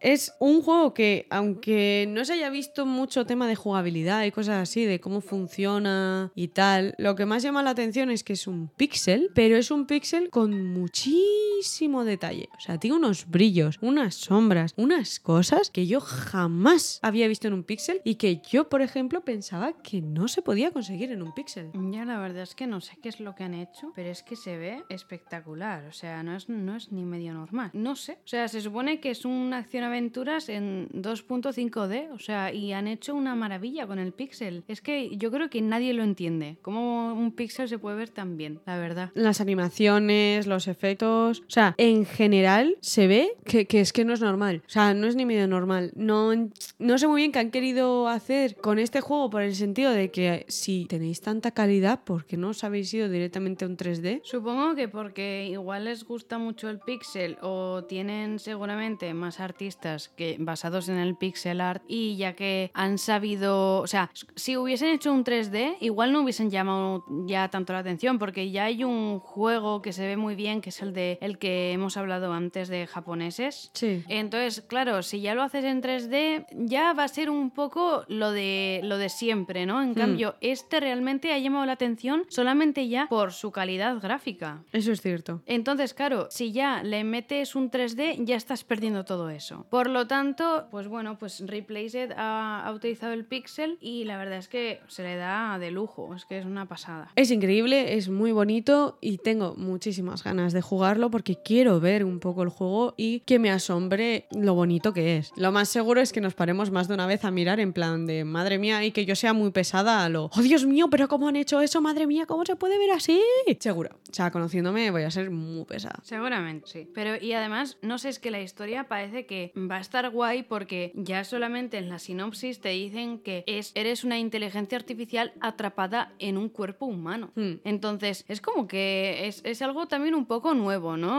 [0.07, 4.61] Es un juego que, aunque no se haya visto mucho tema de jugabilidad y cosas
[4.61, 8.47] así, de cómo funciona y tal, lo que más llama la atención es que es
[8.47, 11.56] un píxel, pero es un píxel con muchísimo
[12.05, 12.49] detalle.
[12.57, 17.53] O sea, tiene unos brillos, unas sombras, unas cosas que yo jamás había visto en
[17.53, 21.33] un píxel y que yo, por ejemplo, pensaba que no se podía conseguir en un
[21.33, 21.71] píxel.
[21.91, 24.23] Ya la verdad es que no sé qué es lo que han hecho, pero es
[24.23, 25.85] que se ve espectacular.
[25.85, 27.71] O sea, no es, no es ni medio normal.
[27.73, 28.13] No sé.
[28.13, 32.11] O sea, se supone que es una acción-aventuras en 2.5D.
[32.13, 34.63] O sea, y han hecho una maravilla con el pixel.
[34.67, 36.57] Es que yo creo que nadie lo entiende.
[36.61, 39.11] Cómo un pixel se puede ver tan bien, la verdad.
[39.13, 41.43] las animaciones, los efectos.
[41.47, 44.61] O sea, en general se ve que, que es que no es normal.
[44.67, 45.91] O sea, no es ni medio normal.
[45.95, 46.31] No,
[46.79, 50.11] no sé muy bien qué han querido hacer con este juego por el sentido de
[50.11, 54.21] que si tenéis tanta calidad, ¿por qué no os habéis ido directamente a un 3D?
[54.23, 60.35] Supongo que porque igual les gusta mucho el pixel o tienen seguramente más artistas que
[60.39, 65.13] basados en el pixel art y ya que han sabido, o sea, si hubiesen hecho
[65.13, 69.81] un 3D, igual no hubiesen llamado ya tanto la atención porque ya hay un juego
[69.81, 73.71] que se ve muy bien que es el de que hemos hablado antes de japoneses.
[73.73, 74.03] Sí.
[74.07, 78.31] Entonces, claro, si ya lo haces en 3D, ya va a ser un poco lo
[78.31, 79.81] de lo de siempre, ¿no?
[79.81, 84.63] En cambio, este realmente ha llamado la atención solamente ya por su calidad gráfica.
[84.71, 85.41] Eso es cierto.
[85.45, 89.65] Entonces, claro, si ya le metes un 3D, ya estás perdiendo todo eso.
[89.69, 94.37] Por lo tanto, pues bueno, pues Replaced ha, ha utilizado el pixel y la verdad
[94.37, 97.11] es que se le da de lujo, es que es una pasada.
[97.15, 102.19] Es increíble, es muy bonito y tengo muchísimas ganas de jugarlo porque quiero ver un
[102.19, 105.31] poco el juego y que me asombre lo bonito que es.
[105.35, 108.05] Lo más seguro es que nos paremos más de una vez a mirar en plan
[108.05, 111.07] de madre mía y que yo sea muy pesada a lo oh Dios mío, pero
[111.07, 111.81] ¿cómo han hecho eso?
[111.81, 113.21] Madre mía, ¿cómo se puede ver así?
[113.59, 113.99] Seguro.
[114.09, 115.99] O sea, conociéndome voy a ser muy pesada.
[116.03, 116.89] Seguramente, sí.
[116.93, 120.43] Pero y además, no sé, es que la historia parece que va a estar guay
[120.43, 126.13] porque ya solamente en la sinopsis te dicen que es, eres una inteligencia artificial atrapada
[126.19, 127.31] en un cuerpo humano.
[127.35, 127.55] Hmm.
[127.63, 131.16] Entonces, es como que es, es algo también un poco nuevo, ¿no?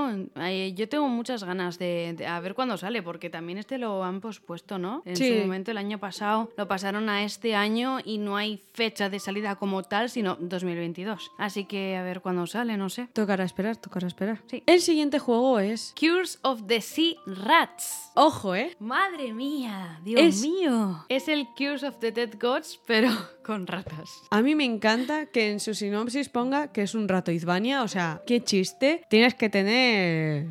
[0.75, 4.21] Yo tengo muchas ganas de, de- a ver cuándo sale, porque también este lo han
[4.21, 5.03] pospuesto, ¿no?
[5.05, 5.29] En Sí.
[5.35, 9.19] su momento, el año pasado, lo pasaron a este año y no hay fecha de
[9.19, 11.31] salida como tal, sino 2022.
[11.39, 13.09] Así que a ver cuándo sale, no sé.
[13.13, 14.41] Tocará esperar, tocará esperar.
[14.47, 14.63] Sí.
[14.67, 15.95] El siguiente juego es...
[15.99, 18.11] Cures of the Sea Rats.
[18.15, 18.77] Ojo, ¿eh?
[18.79, 21.05] Madre mía, Dios Es- mío.
[21.09, 23.09] Es el Cures of the Dead Gods, pero
[23.45, 24.11] con ratas.
[24.31, 27.89] A mí me encanta que en su sinopsis ponga que es un rato Izvania, o
[27.89, 29.03] sea, qué chiste.
[29.09, 29.88] Tienes que tener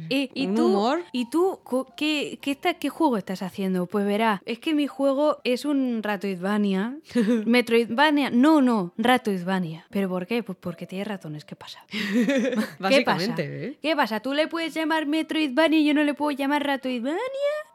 [0.10, 1.04] ¿Y, y un tú, humor.
[1.12, 1.60] ¿Y tú
[1.96, 3.86] qué, qué, está- qué juego estás haciendo?
[3.86, 6.98] Pues verá, es que mi juego es un Ratoidvania.
[7.46, 8.30] Metroidvania.
[8.30, 9.86] No, no, Ratoidvania.
[9.90, 10.44] ¿Pero por qué?
[10.44, 11.46] Pues porque tiene ratones.
[11.46, 11.86] ¿Qué pasa?
[11.92, 13.36] ¿Qué pasa?
[13.38, 13.78] ¿eh?
[13.82, 14.20] ¿Qué pasa?
[14.20, 17.20] ¿Tú le puedes llamar Metroidvania y yo no le puedo llamar Ratoidvania?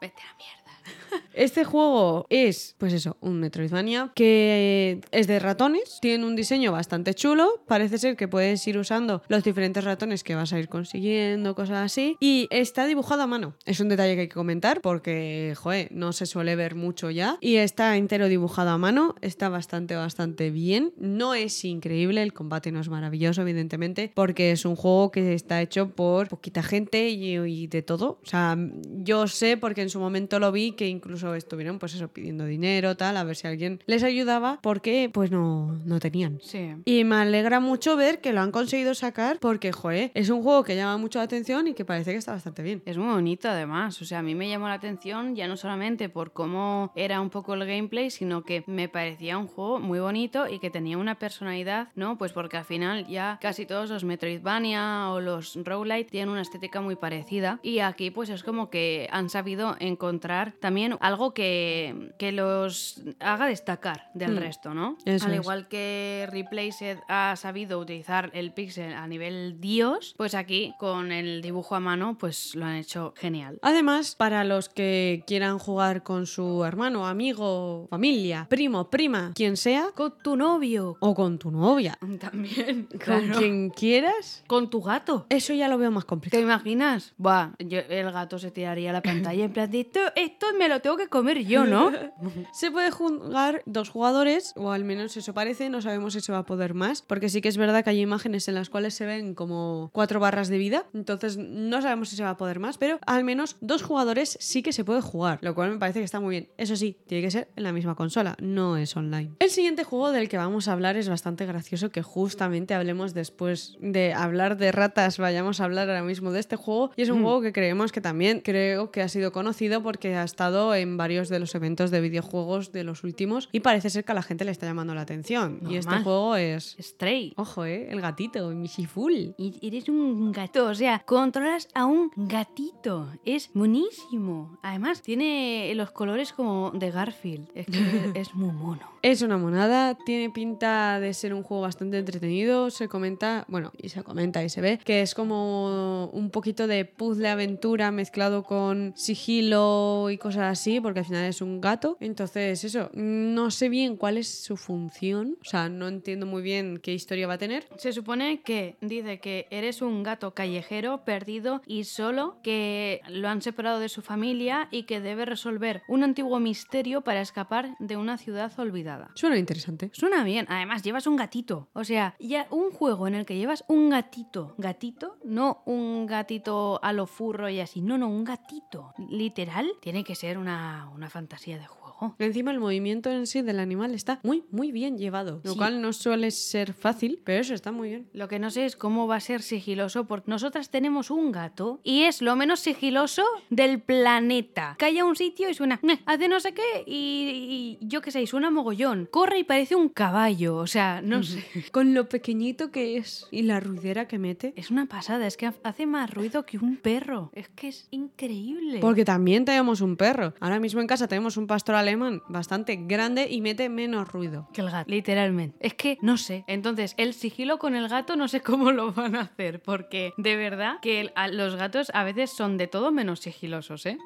[0.01, 1.22] Vete a la mierda.
[1.33, 7.13] Este juego es, pues eso, un Metroidvania que es de ratones, tiene un diseño bastante
[7.13, 11.55] chulo, parece ser que puedes ir usando los diferentes ratones que vas a ir consiguiendo,
[11.55, 13.55] cosas así, y está dibujado a mano.
[13.65, 17.37] Es un detalle que hay que comentar porque, joder, no se suele ver mucho ya,
[17.41, 20.93] y está entero dibujado a mano, está bastante, bastante bien.
[20.97, 25.61] No es increíble, el combate no es maravilloso, evidentemente, porque es un juego que está
[25.61, 28.19] hecho por poquita gente y, y de todo.
[28.23, 28.57] O sea,
[28.97, 32.95] yo sé porque en su momento lo vi que incluso estuvieron pues eso pidiendo dinero,
[32.95, 36.39] tal, a ver si alguien les ayudaba porque pues no, no tenían.
[36.41, 36.75] Sí.
[36.85, 40.63] Y me alegra mucho ver que lo han conseguido sacar porque, joder, es un juego
[40.63, 42.81] que llama mucho la atención y que parece que está bastante bien.
[42.85, 46.09] Es muy bonito además, o sea, a mí me llamó la atención ya no solamente
[46.09, 50.47] por cómo era un poco el gameplay, sino que me parecía un juego muy bonito
[50.47, 52.17] y que tenía una personalidad, ¿no?
[52.17, 56.81] Pues porque al final ya casi todos los Metroidvania o los roguelite tienen una estética
[56.81, 62.31] muy parecida y aquí pues es como que han sabido encontrar también algo que, que
[62.31, 64.97] los haga destacar del Mm, resto, ¿no?
[65.05, 65.41] eso Al es.
[65.41, 71.41] igual que Replaced ha sabido utilizar el pixel a nivel dios, pues aquí con el
[71.41, 73.59] dibujo a mano pues lo han hecho genial.
[73.61, 79.91] Además, para los que quieran jugar con su hermano, amigo, familia, primo, prima, quien sea,
[79.95, 80.97] Con tu novio.
[80.99, 82.87] o con tu novia, También.
[83.05, 85.25] con quien quieras, Con tu gato.
[85.29, 86.43] eso ya lo veo más ¿Te complicado.
[86.43, 87.13] imaginas?
[87.17, 90.67] Buah, yo- el gato se tiraría a la pantalla en plan de esto, esto me
[90.69, 91.91] lo tengo que comer yo, ¿no?
[92.53, 96.39] Se puede jugar dos jugadores, o al menos eso parece, no sabemos si se va
[96.39, 99.05] a poder más, porque sí que es verdad que hay imágenes en las cuales se
[99.05, 102.77] ven como cuatro barras de vida, entonces no sabemos si se va a poder más,
[102.77, 106.05] pero al menos dos jugadores sí que se puede jugar, lo cual me parece que
[106.05, 106.49] está muy bien.
[106.57, 109.31] Eso sí, tiene que ser en la misma consola, no es online.
[109.39, 113.77] El siguiente juego del que vamos a hablar es bastante gracioso, que justamente hablemos después
[113.79, 117.21] de hablar de ratas, vayamos a hablar ahora mismo de este juego, y es un
[117.21, 121.29] juego que creemos que también creo que ha sido conocido porque ha estado en varios
[121.29, 124.45] de los eventos de videojuegos de los últimos y parece ser que a la gente
[124.45, 125.59] le está llamando la atención.
[125.67, 126.75] Y este juego es...
[126.79, 127.33] Stray.
[127.37, 127.87] Ojo, ¿eh?
[127.89, 129.35] El gatito, Mishiful.
[129.37, 133.09] Y eres un gato, o sea, controlas a un gatito.
[133.25, 134.59] Es buenísimo.
[134.61, 137.49] Además, tiene los colores como de Garfield.
[137.55, 138.93] Es que es muy mono.
[139.01, 142.69] Es una monada, tiene pinta de ser un juego bastante entretenido.
[142.69, 146.85] Se comenta, bueno, y se comenta y se ve que es como un poquito de
[146.85, 151.97] puzzle aventura mezclado con sigilo y cosas así, porque al final es un gato.
[151.99, 156.77] Entonces, eso, no sé bien cuál es su función, o sea, no entiendo muy bien
[156.77, 157.67] qué historia va a tener.
[157.77, 163.41] Se supone que dice que eres un gato callejero, perdido y solo, que lo han
[163.41, 168.17] separado de su familia y que debe resolver un antiguo misterio para escapar de una
[168.17, 169.11] ciudad olvidada.
[169.15, 169.89] Suena interesante.
[169.93, 171.69] Suena bien, además llevas un gatito.
[171.73, 176.79] O sea, ya un juego en el que llevas un gatito, gatito, no un gatito
[176.83, 181.09] a lo furro y así, no, no, un gatito, literal, tiene que ser una, una
[181.09, 181.82] fantasía de juego.
[182.19, 185.41] Encima el movimiento en sí del animal está muy, muy bien llevado.
[185.43, 185.57] Lo Sí.
[185.57, 188.07] cual no suele ser fácil, pero eso está muy bien.
[188.13, 191.79] Lo que no sé es cómo va a ser sigiloso, porque nosotras tenemos un gato
[191.83, 194.75] y es lo menos sigiloso del planeta.
[194.77, 198.21] Cae a un sitio y suena, hace no sé qué y, y yo qué sé,
[198.21, 199.07] y suena mogollón.
[199.11, 201.43] Corre y parece un caballo, o sea, no sé.
[201.71, 204.53] Con lo pequeñito que es y la ruidera que mete.
[204.55, 207.31] Es una pasada, es que ha- hace más ruido que un perro.
[207.33, 208.79] Es que es increíble.
[208.79, 210.33] Porque también tenemos un perro.
[210.39, 211.92] Ahora mismo en casa tenemos un pastor alemán
[212.27, 214.47] bastante grande y mete menos ruido.
[214.53, 215.57] que el gato, literalmente.
[215.59, 216.43] Es que no sé.
[216.47, 220.35] Entonces, el sigilo con el gato no sé cómo lo van a hacer, porque de
[220.35, 223.97] verdad que el- a- los gatos a veces son de todo menos sigilosos, ¿eh?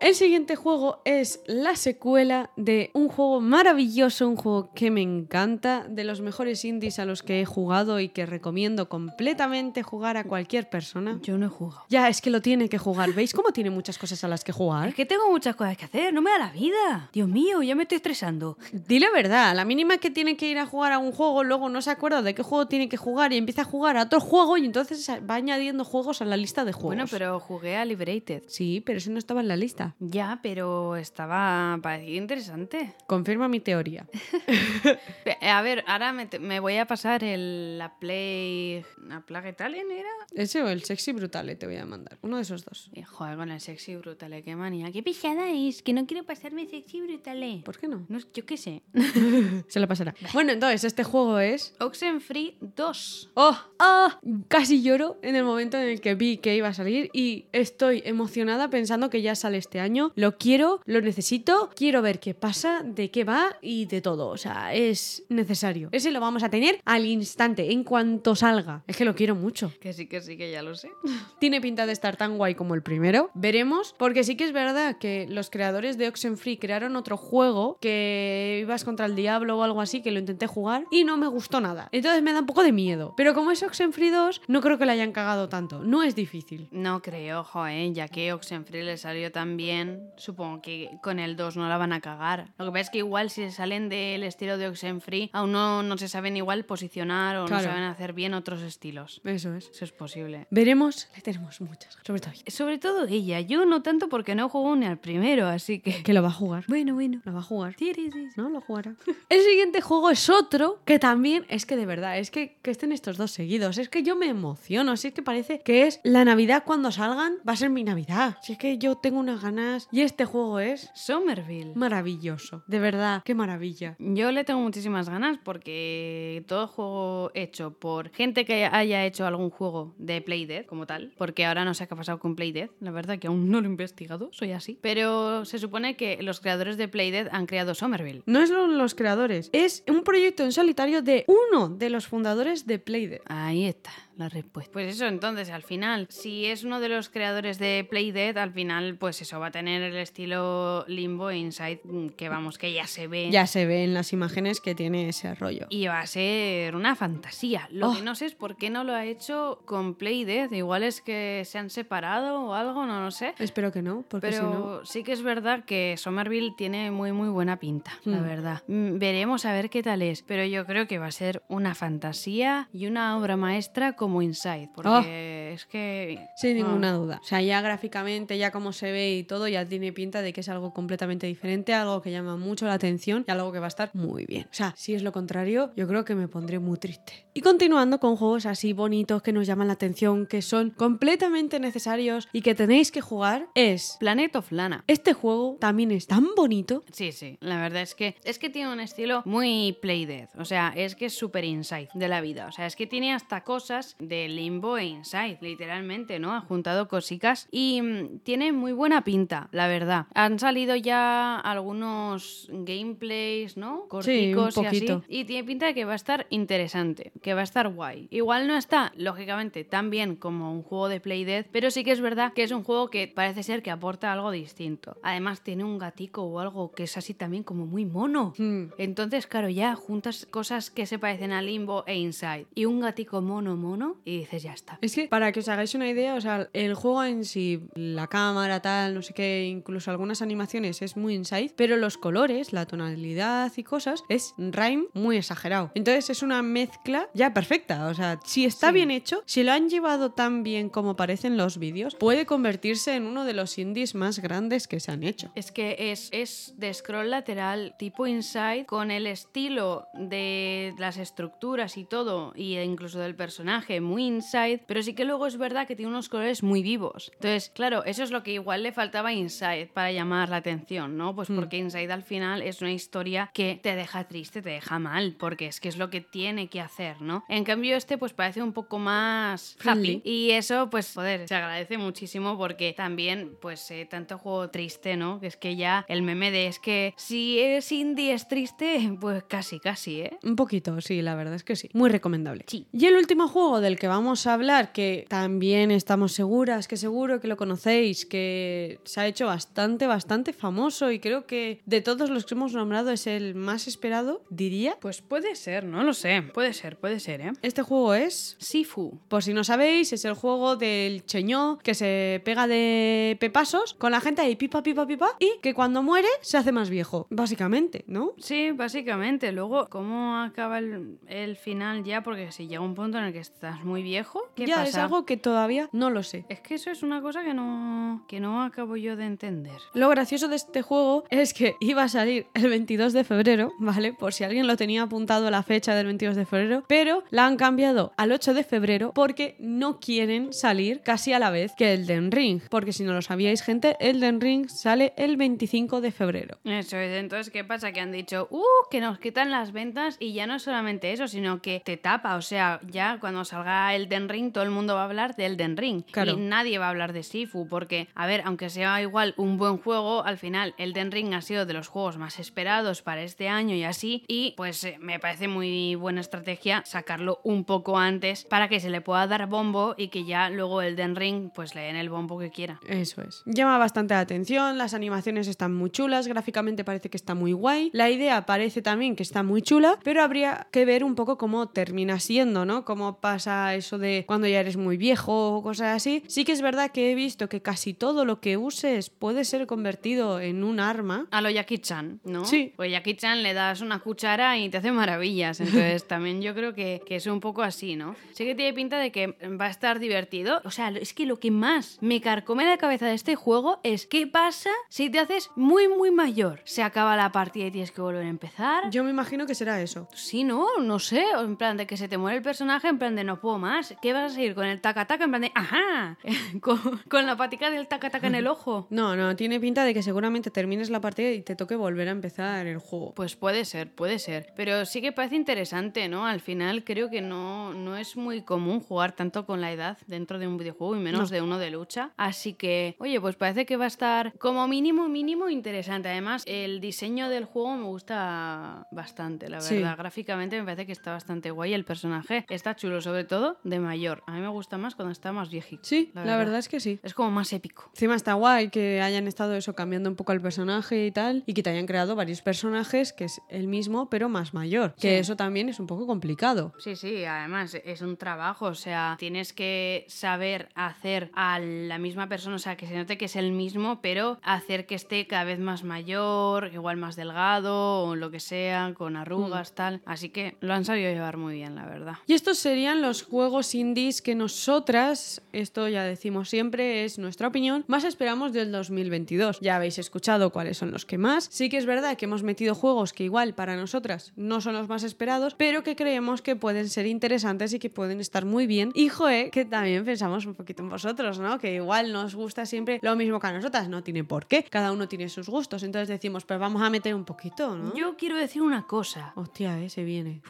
[0.00, 5.86] El siguiente juego es la secuela de un juego maravilloso, un juego que me encanta,
[5.88, 10.24] de los mejores indies a los que he jugado y que recomiendo completamente jugar a
[10.24, 11.18] cualquier persona.
[11.22, 11.84] Yo no he jugado.
[11.88, 13.12] Ya, es que lo tiene que jugar.
[13.12, 14.88] ¿Veis cómo tiene muchas cosas a las que jugar?
[14.88, 17.05] Es que tengo muchas cosas que hacer, no me da la vida.
[17.12, 18.58] Dios mío, ya me estoy estresando.
[18.72, 21.80] Dile verdad, la mínima que tiene que ir a jugar a un juego, luego no
[21.82, 24.56] se acuerda de qué juego tiene que jugar y empieza a jugar a otro juego
[24.56, 26.86] y entonces va añadiendo juegos a la lista de juegos.
[26.96, 28.42] Bueno, pero jugué a Liberated.
[28.48, 29.94] Sí, pero eso no estaba en la lista.
[29.98, 31.78] Ya, pero estaba...
[31.82, 32.94] parecía interesante.
[33.06, 34.06] Confirma mi teoría.
[35.40, 38.84] A ver, ahora me, te- me voy a pasar el, la Play...
[39.08, 40.08] ¿La Plague Talent era?
[40.34, 42.18] Ese o el sexy brutal te voy a mandar.
[42.22, 42.90] Uno de esos dos.
[42.94, 44.90] Eh, Joder, con el sexy brutale, qué manía.
[44.90, 47.62] Qué pisada es, que no quiero pasarme sexy brutale.
[47.64, 48.06] ¿Por qué no?
[48.08, 48.82] No, yo qué sé.
[49.68, 50.14] Se lo pasará.
[50.32, 51.74] Bueno, entonces este juego es...
[51.80, 53.30] Oxenfree 2.
[53.34, 53.58] ¡Oh!
[53.78, 54.20] ¡Ah!
[54.48, 58.02] Casi lloro en el momento en el que vi que iba a salir y estoy
[58.04, 60.12] emocionada pensando que ya sale este año.
[60.14, 64.28] Lo quiero, lo necesito, quiero ver qué pasa, de qué va y de todo.
[64.28, 65.88] O sea, es necesario.
[65.92, 68.82] Ese lo vamos a tener al instante, en cuanto salga.
[68.86, 69.72] Es que lo quiero mucho.
[69.80, 70.90] Que sí, que sí, que ya lo sé.
[71.40, 73.30] Tiene pinta de estar tan guay como el primero.
[73.34, 78.60] Veremos, porque sí que es verdad que los creadores de Oxenfree crearon otro juego que
[78.62, 81.60] ibas contra el diablo o algo así, que lo intenté jugar y no me gustó
[81.60, 81.88] nada.
[81.90, 83.14] Entonces me da un poco de miedo.
[83.16, 85.82] Pero como es Oxenfree 2, no creo que le hayan cagado tanto.
[85.82, 86.68] No es difícil.
[86.70, 91.56] No creo, joder, ya que Oxenfree le salió tan bien, supongo que con el 2
[91.56, 92.52] no la van a cagar.
[92.58, 95.82] Lo que pasa es que igual si se salen del estilo de Oxenfree, aún no,
[95.82, 97.62] no se saben igual posicionar o Claro.
[97.64, 99.20] no saben hacer bien otros estilos.
[99.24, 99.70] Eso es.
[99.70, 100.46] Eso es posible.
[100.50, 101.96] Veremos, le tenemos muchas.
[102.04, 105.46] Sobre todo ella, Sobre todo ella, yo no tanto porque no juego ni al primero,
[105.46, 106.02] así que...
[106.02, 106.64] que lo va a jugar.
[106.68, 107.20] Bueno, bueno.
[107.24, 107.74] Lo va a jugar.
[107.78, 108.28] Sí, sí, sí.
[108.36, 108.48] ¿no?
[108.48, 108.94] Lo jugará.
[109.28, 112.92] El siguiente juego es otro que también es que de verdad, es que, que estén
[112.92, 113.78] estos dos seguidos.
[113.78, 114.96] Es que yo me emociono.
[114.96, 118.36] Si es que parece que es la Navidad cuando salgan, va a ser mi Navidad.
[118.42, 119.88] Si es que yo tengo unas ganas.
[119.92, 121.72] Y este juego es Somerville.
[121.74, 122.62] maravilloso.
[122.66, 123.96] De verdad, qué maravilla.
[123.98, 129.50] Yo le tengo muchísimas ganas porque todo juego hecho por gente que haya hecho algún
[129.50, 132.90] juego de Playdead como tal, porque ahora no sé qué ha pasado con Playdead, la
[132.90, 134.78] verdad que aún no lo he investigado, soy así.
[134.82, 138.22] Pero se supone que los creadores de Playdead han creado Somerville.
[138.26, 142.66] No es lo- los creadores, es un proyecto en solitario de uno de los fundadores
[142.66, 143.20] de Playdead.
[143.26, 144.72] Ahí está la respuesta.
[144.72, 148.96] Pues eso, entonces, al final, si es uno de los creadores de Playdead, al final,
[148.96, 153.06] pues eso va a tener el estilo Limbo Inside, mm, que vamos, que ya se
[153.06, 153.30] ve.
[153.30, 155.66] Ya se ve en las imágenes que tiene ese rollo.
[155.70, 157.68] Y va a ser una fantasía.
[157.70, 157.94] Lo Oh.
[157.94, 160.50] que no sé es por qué no lo ha hecho con Playdead.
[160.52, 163.34] Igual es que se han separado o algo, no lo sé.
[163.38, 164.84] Espero que no, porque Pero si no.
[164.84, 168.24] sí que es verdad que Somerville tiene muy muy buena pinta, la Hmm.
[168.24, 168.62] verdad.
[168.66, 171.74] Mm, Veremos a ver qué tal es, pero yo creo que va a ser una
[171.74, 176.28] fantasía y una obra maestra como Inside, porque es que...
[176.36, 177.18] Sin ah, ninguna duda.
[177.20, 180.42] O sea, ya gráficamente, ya como se ve y todo, ya tiene pinta de que
[180.42, 183.68] es algo completamente diferente, algo que llama mucho la atención y algo que va a
[183.68, 184.44] estar muy bien.
[184.44, 187.26] O sea, si es lo contrario, yo creo que me pondré muy triste.
[187.34, 192.28] Y continuando con juegos así bonitos que nos llaman la atención, que son completamente necesarios
[192.32, 193.96] y que tenéis que jugar, es...
[193.98, 194.84] Planet of Lana.
[194.86, 196.84] Este juego también es tan bonito.
[196.92, 200.72] Sí, sí, la verdad es que es que tiene un estilo muy Playdead, o sea,
[200.76, 203.95] es que es súper Inside de la vida, o sea, es que tiene hasta cosas
[203.98, 206.34] de Limbo e Inside, literalmente, ¿no?
[206.34, 210.06] Ha juntado cositas y mm, tiene muy buena pinta, la verdad.
[210.14, 213.86] Han salido ya algunos gameplays, ¿no?
[213.88, 215.02] Corticos y poquito.
[215.04, 218.08] así, y tiene pinta de que va a estar interesante, que va a estar guay.
[218.10, 222.00] Igual no está, lógicamente, tan bien como un juego de Playdead, pero sí que es
[222.00, 224.96] verdad que es un juego que parece ser que aporta algo distinto.
[225.02, 228.34] Además, tiene un gatico o algo que es así también como muy mono.
[228.36, 228.66] Hmm.
[228.78, 233.20] Entonces, claro, ya juntas cosas que se parecen a Limbo e Inside y un gatico
[233.20, 234.78] mono mono y dices, ya está.
[234.82, 237.62] Es que para Para que os hagáis una idea, o sea, el juego en sí,
[237.74, 242.52] la cámara, tal, no sé qué, incluso algunas animaciones es muy inside, pero los colores,
[242.52, 245.72] la tonalidad y cosas es rhyme muy exagerado.
[245.74, 247.88] Entonces es una mezcla ya perfecta.
[247.88, 248.74] O sea, si está Sí.
[248.74, 253.06] bien hecho, si lo han llevado tan bien como parecen los vídeos, puede convertirse en
[253.06, 255.32] uno de los indies más grandes que se han hecho.
[255.34, 261.76] Es que es, es de scroll lateral tipo inside con el estilo de las estructuras
[261.76, 265.76] y todo, y incluso del personaje muy inside, pero sí que luego es verdad que
[265.76, 267.10] tiene unos colores muy vivos.
[267.14, 270.96] Entonces, claro, eso es lo que igual le faltaba a inside para llamar la atención,
[270.96, 271.14] ¿no?
[271.14, 275.16] Pues porque inside al final es una historia que te deja triste, te deja mal,
[275.18, 277.24] porque es que es lo que tiene que hacer, ¿no?
[277.28, 281.78] En cambio este pues parece un poco más happy y eso pues joder, se agradece
[281.78, 285.20] muchísimo porque también pues eh, tanto juego triste, ¿no?
[285.20, 289.24] Que es que ya el meme de es que si es indie es triste, pues
[289.24, 290.18] casi, casi, ¿eh?
[290.22, 291.68] Un poquito, sí, la verdad es que sí.
[291.72, 292.44] Muy recomendable.
[292.46, 292.66] Sí.
[292.72, 297.20] Y el último juego del que vamos a hablar, que también estamos seguras, que seguro
[297.20, 302.08] que lo conocéis, que se ha hecho bastante, bastante famoso y creo que de todos
[302.08, 304.78] los que hemos nombrado es el más esperado, diría.
[304.80, 307.32] Pues puede ser, no lo sé, puede ser, puede ser, ¿eh?
[307.42, 309.00] Este juego es Sifu.
[309.08, 313.90] por si no sabéis, es el juego del cheñó que se pega de pepasos con
[313.90, 317.84] la gente ahí pipa, pipa, pipa y que cuando muere se hace más viejo, básicamente,
[317.88, 318.14] ¿no?
[318.18, 319.32] Sí, básicamente.
[319.32, 322.04] Luego, ¿cómo acaba el, el final ya?
[322.04, 324.68] Porque si llega un punto en el que estás muy viejo, ¿qué ya pasa?
[324.68, 326.24] es algo que todavía no lo sé.
[326.28, 329.60] Es que eso es una cosa que no, que no acabo yo de entender.
[329.72, 333.92] Lo gracioso de este juego es que iba a salir el 22 de febrero, ¿vale?
[333.92, 337.36] Por si alguien lo tenía apuntado la fecha del 22 de febrero, pero la han
[337.36, 342.10] cambiado al 8 de febrero porque no quieren salir casi a la vez que Elden
[342.10, 342.42] Ring.
[342.50, 346.38] Porque si no lo sabíais, gente, Elden Ring sale el 25 de febrero.
[346.44, 347.72] Eso es, entonces, ¿qué pasa?
[347.72, 351.06] Que han dicho, uh, que nos quitan las ventas y ya no es solamente eso,
[351.06, 352.16] sino que te tapa.
[352.16, 355.56] O sea, ya cuando salga Elden Ring, todo el mundo va a hablar de Elden
[355.56, 355.82] Ring.
[355.90, 356.12] Claro.
[356.12, 359.58] Y nadie va a hablar de Sifu, porque, a ver, aunque sea igual un buen
[359.58, 363.54] juego, al final Elden Ring ha sido de los juegos más esperados para este año
[363.54, 364.04] y así.
[364.08, 368.70] Y pues eh, me parece muy buena estrategia sacarlo un poco antes para que se
[368.70, 372.18] le pueda dar bombo y que ya luego Elden Ring pues le den el bombo
[372.18, 372.60] que quiera.
[372.66, 373.22] Eso es.
[373.26, 377.70] Llama bastante la atención, las animaciones están muy chulas, gráficamente parece que está muy guay.
[377.72, 381.48] La idea parece también que está muy chula, pero habría que ver un poco cómo
[381.48, 382.64] termina siendo, ¿no?
[382.64, 386.02] Cómo pasa eso de cuando ya eres muy viejo o cosas así.
[386.06, 389.46] Sí que es verdad que he visto que casi todo lo que uses puede ser
[389.46, 391.06] convertido en un arma.
[391.10, 392.24] A lo Jackie Chan, ¿no?
[392.24, 392.52] Sí.
[392.56, 395.40] Pues Jackie Chan le das una cuchara y te hace maravillas.
[395.40, 397.96] Entonces también yo creo que, que es un poco así, ¿no?
[398.12, 399.08] Sí que tiene pinta de que
[399.40, 400.40] va a estar divertido.
[400.44, 403.86] O sea, es que lo que más me carcome la cabeza de este juego es
[403.86, 406.40] qué pasa si te haces muy, muy mayor.
[406.44, 408.70] Se acaba la partida y tienes que volver a empezar.
[408.70, 409.88] Yo me imagino que será eso.
[409.94, 411.04] Sí, no, no sé.
[411.18, 413.74] En plan de que se te muere el personaje, en plan de no puedo más.
[413.82, 415.04] ¿Qué vas a seguir con el taca-taca?
[415.04, 415.98] En plan de, ajá,
[416.40, 416.58] con,
[416.88, 418.66] con la patica del taca-taca en el ojo.
[418.70, 421.92] No, no, tiene pinta de que seguramente termines la partida y te toque volver a
[421.92, 422.94] empezar el juego.
[422.94, 424.32] Pues puede ser, puede ser.
[424.36, 426.06] Pero sí que parece interesante, ¿no?
[426.06, 430.18] Al final creo que no, no es muy común jugar tanto con la edad dentro
[430.18, 431.14] de un videojuego y menos No.
[431.16, 431.92] de uno de lucha.
[431.96, 435.88] Así que, oye, pues parece que va a estar como mínimo, mínimo interesante.
[435.88, 439.56] Además, el diseño del juego me gusta bastante, la Sí.
[439.56, 439.76] verdad.
[439.78, 441.54] Gráficamente me parece que está bastante guay.
[441.54, 444.02] El personaje está chulo, sobre todo de mayor.
[444.06, 445.62] A mí me gusta más cuando está más viejito.
[445.64, 446.38] Sí, la verdad.
[446.38, 446.78] es que sí.
[446.82, 447.70] Es como más épico.
[447.72, 451.34] Encima está guay que hayan estado eso cambiando un poco el personaje y tal, y
[451.34, 454.74] que te hayan creado varios personajes que es el mismo pero más mayor.
[454.74, 456.52] Que eso también es un poco complicado.
[456.58, 462.08] Sí, sí, además es un trabajo, o sea, tienes que saber hacer a la misma
[462.08, 465.24] persona, o sea, que se note que es el mismo, pero hacer que esté cada
[465.24, 469.82] vez más mayor, igual más delgado o lo que sea, con arrugas, tal.
[469.84, 471.94] Así que lo han sabido llevar muy bien, la verdad.
[472.06, 477.64] Y estos serían los juegos indies que nosotras, esto ya decimos siempre, es nuestra opinión,
[477.66, 479.40] más esperamos del 2022.
[479.40, 481.28] Ya habéis escuchado cuáles son los que más.
[481.30, 484.68] Sí que es verdad que hemos metido juegos que igual para nosotras no son los
[484.68, 488.70] más esperados, pero que creemos que pueden ser interesantes y que pueden estar muy bien.
[488.74, 491.38] Y joe, que también pensamos un poquito en vosotros, ¿no?
[491.38, 494.44] Que igual nos gusta siempre lo mismo que a nosotras, no tiene por qué.
[494.44, 497.74] Cada uno tiene sus gustos, entonces decimos, pues vamos a meter un poquito, ¿no?
[497.74, 499.12] Yo quiero decir una cosa.
[499.16, 500.22] Hostia, eh, se viene.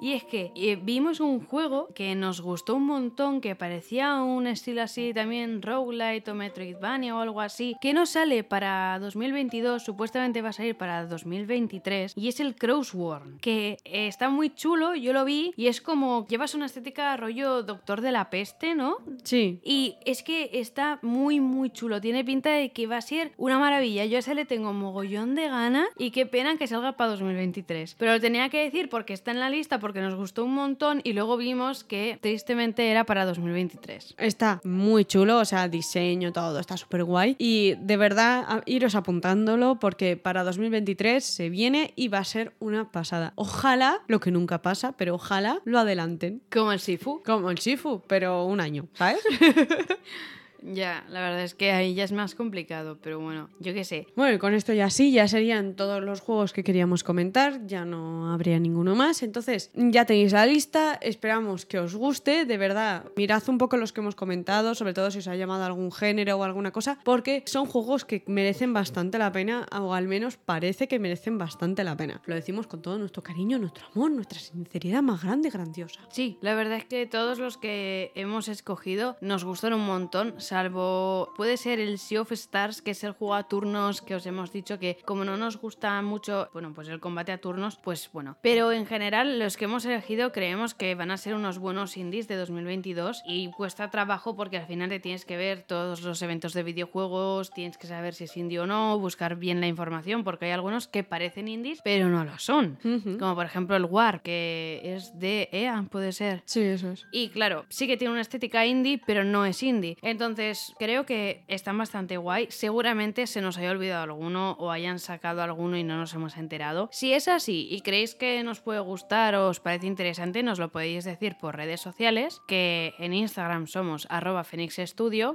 [0.00, 4.46] Y es que eh, vimos un juego que nos gustó un montón, que parecía un
[4.46, 10.42] estilo así también roguelite o Metroidvania o algo así, que no sale para 2022, supuestamente
[10.42, 15.24] va a salir para 2023, y es el Crossworn, que está muy chulo, yo lo
[15.24, 18.98] vi, y es como llevas una estética rollo Doctor de la Peste, ¿no?
[19.24, 19.60] Sí.
[19.64, 22.00] Y es que está muy, muy chulo.
[22.00, 24.04] Tiene pinta de que va a ser una maravilla.
[24.04, 27.96] Yo a ese le tengo mogollón de gana y qué pena que salga para 2023.
[27.98, 30.54] Pero lo tenía que decir porque está en la lista lista porque nos gustó un
[30.54, 34.14] montón y luego vimos que tristemente era para 2023.
[34.18, 37.36] Está muy chulo, o sea, diseño, todo, está súper guay.
[37.38, 42.90] Y de verdad, iros apuntándolo porque para 2023 se viene y va a ser una
[42.90, 43.32] pasada.
[43.36, 46.42] Ojalá, lo que nunca pasa, pero ojalá lo adelanten.
[46.50, 47.22] Como el Sifu.
[47.24, 49.20] Como el Shifu, pero un año, ¿sabes?
[50.62, 54.06] Ya, la verdad es que ahí ya es más complicado, pero bueno, yo qué sé.
[54.16, 57.84] Bueno, y con esto ya sí, ya serían todos los juegos que queríamos comentar, ya
[57.84, 59.22] no habría ninguno más.
[59.22, 63.92] Entonces, ya tenéis la lista, esperamos que os guste, de verdad, mirad un poco los
[63.92, 67.42] que hemos comentado, sobre todo si os ha llamado algún género o alguna cosa, porque
[67.46, 71.96] son juegos que merecen bastante la pena, o al menos parece que merecen bastante la
[71.96, 72.22] pena.
[72.26, 76.00] Lo decimos con todo nuestro cariño, nuestro amor, nuestra sinceridad más grande, grandiosa.
[76.10, 81.32] Sí, la verdad es que todos los que hemos escogido nos gustaron un montón, salvo
[81.34, 84.52] puede ser el Sea of Stars, que es el juego a turnos que os hemos
[84.52, 88.36] dicho que como no nos gusta mucho, bueno, pues el combate a turnos, pues bueno.
[88.42, 92.28] Pero en general los que hemos elegido creemos que van a ser unos buenos indies
[92.28, 96.52] de 2022 y cuesta trabajo porque al final te tienes que ver todos los eventos
[96.52, 100.44] de videojuegos, tienes que saber si es indie o no, buscar bien la información porque
[100.44, 102.76] hay algunos que parecen indies pero no lo son.
[103.18, 106.42] Como por ejemplo el War, que es de EA, puede ser.
[106.44, 107.06] Sí, eso es.
[107.10, 109.96] Y claro, sí que tiene una estética indie, pero no es indie.
[110.02, 110.41] Entonces,
[110.78, 112.46] creo que están bastante guay.
[112.50, 116.88] Seguramente se nos haya olvidado alguno o hayan sacado alguno y no nos hemos enterado.
[116.92, 120.70] Si es así y creéis que nos puede gustar o os parece interesante, nos lo
[120.70, 124.44] podéis decir por redes sociales, que en Instagram somos arroba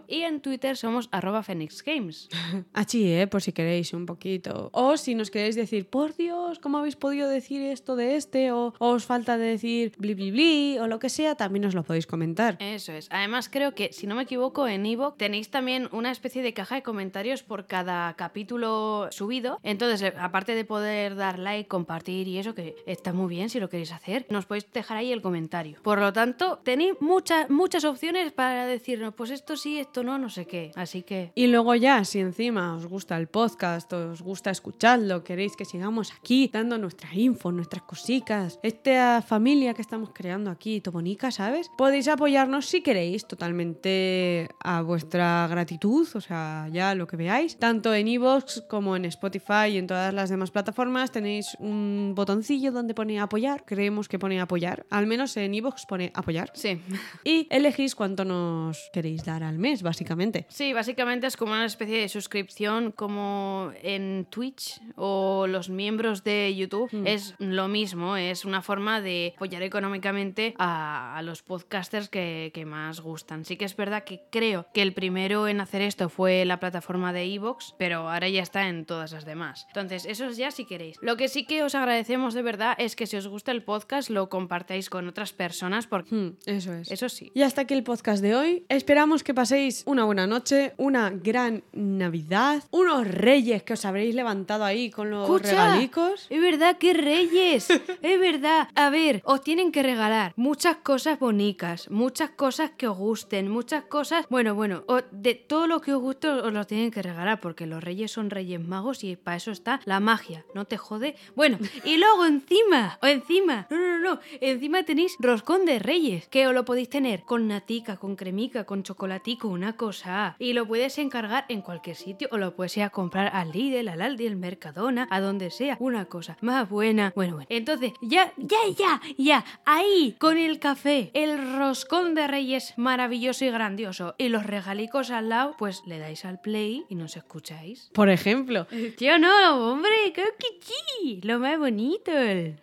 [0.08, 1.44] y en Twitter somos arroba
[1.86, 2.30] Games.
[2.74, 3.28] Así, ¿eh?
[3.28, 4.70] Por si queréis un poquito.
[4.74, 8.52] O si nos queréis decir, por Dios, ¿cómo habéis podido decir esto de este?
[8.52, 11.76] O, o os falta de decir bli bli bli o lo que sea, también os
[11.76, 12.58] lo podéis comentar.
[12.60, 13.08] Eso es.
[13.12, 14.86] Además, creo que, si no me equivoco, en
[15.18, 19.60] Tenéis también una especie de caja de comentarios por cada capítulo subido.
[19.64, 23.60] Entonces, eh, aparte de poder dar like, compartir y eso, que está muy bien si
[23.60, 25.80] lo queréis hacer, nos podéis dejar ahí el comentario.
[25.84, 30.30] Por lo tanto, tenéis muchas, muchas opciones para decirnos, pues esto sí, esto no, no
[30.30, 30.72] sé qué.
[30.76, 31.32] Así que.
[31.36, 36.12] Y luego ya, si encima os gusta el podcast, os gusta escucharlo, queréis que sigamos
[36.12, 41.70] aquí dando nuestra info, nuestras cositas, esta familia que estamos creando aquí, Tobonica, ¿sabes?
[41.78, 47.58] Podéis apoyarnos si queréis, totalmente a vuestra gratitud, o sea, ya lo que veáis.
[47.58, 52.72] Tanto en iVoox como en Spotify y en todas las demás plataformas tenéis un botoncillo
[52.72, 56.52] donde pone apoyar, creemos que pone apoyar, al menos en iVoox pone apoyar.
[56.56, 56.82] Sí.
[57.24, 60.48] Y elegís cuánto nos queréis dar al mes, básicamente.
[60.50, 66.56] Sí, básicamente es como una especie de suscripción como en Twitch o los miembros de
[66.56, 66.90] YouTube.
[67.06, 72.66] Es lo mismo, es una forma de apoyar económicamente a, a los podcasters que, que
[72.66, 73.46] más gustan.
[73.46, 77.14] Sí que es verdad que creo que el primero en hacer esto fue la plataforma
[77.14, 79.66] de Evox, pero ahora ya está en todas las demás.
[79.70, 80.98] Entonces, eso es ya si queréis.
[81.02, 84.10] Lo que sí que os agradecemos de verdad es que si os gusta el podcast
[84.10, 86.92] lo compartáis con otras personas porque Hmm, eso es.
[86.92, 87.32] eso sí.
[87.34, 88.66] Y hasta aquí el podcast de hoy.
[88.70, 94.64] Esperamos que paséis una buena noche, una gran Navidad, unos reyes que os habréis levantado
[94.64, 96.28] ahí con los Escucha, regalicos.
[96.30, 97.70] Es verdad que reyes.
[98.02, 98.68] es verdad.
[98.76, 103.84] A ver, os tienen que regalar muchas cosas bonitas, muchas cosas que os gusten, muchas
[103.86, 104.26] cosas.
[104.30, 107.66] Bueno, bueno, o- de todo lo que os guste os lo tienen que regalar porque
[107.66, 110.44] los reyes son reyes magos y para eso está la magia.
[110.54, 111.16] ¿No te jode?
[111.36, 116.48] Bueno, y luego encima, o encima, no, no, no, encima tenéis roscón de reyes que
[116.48, 120.36] os lo podéis tener con natica, con cremica, con chocolatico, una cosa.
[120.40, 123.88] Y lo puedes encargar en cualquier sitio o lo puedes ir a comprar al Lidl,
[123.88, 125.78] al Aldi, al Mercadona, a donde sea.
[125.80, 127.14] Una cosa más buena.
[127.16, 127.48] Bueno, bueno.
[127.50, 129.46] Entonces, ya, ya, ya, ya.
[129.66, 135.30] Ahí, con el café, el roscón de reyes maravilloso y grandioso y los regalicos al
[135.30, 137.90] lado, pues le dais al play y nos escucháis.
[137.94, 138.68] Por ejemplo,
[138.98, 140.24] Tío, no, hombre, que
[140.62, 141.20] sí.
[141.24, 142.12] Lo más bonito.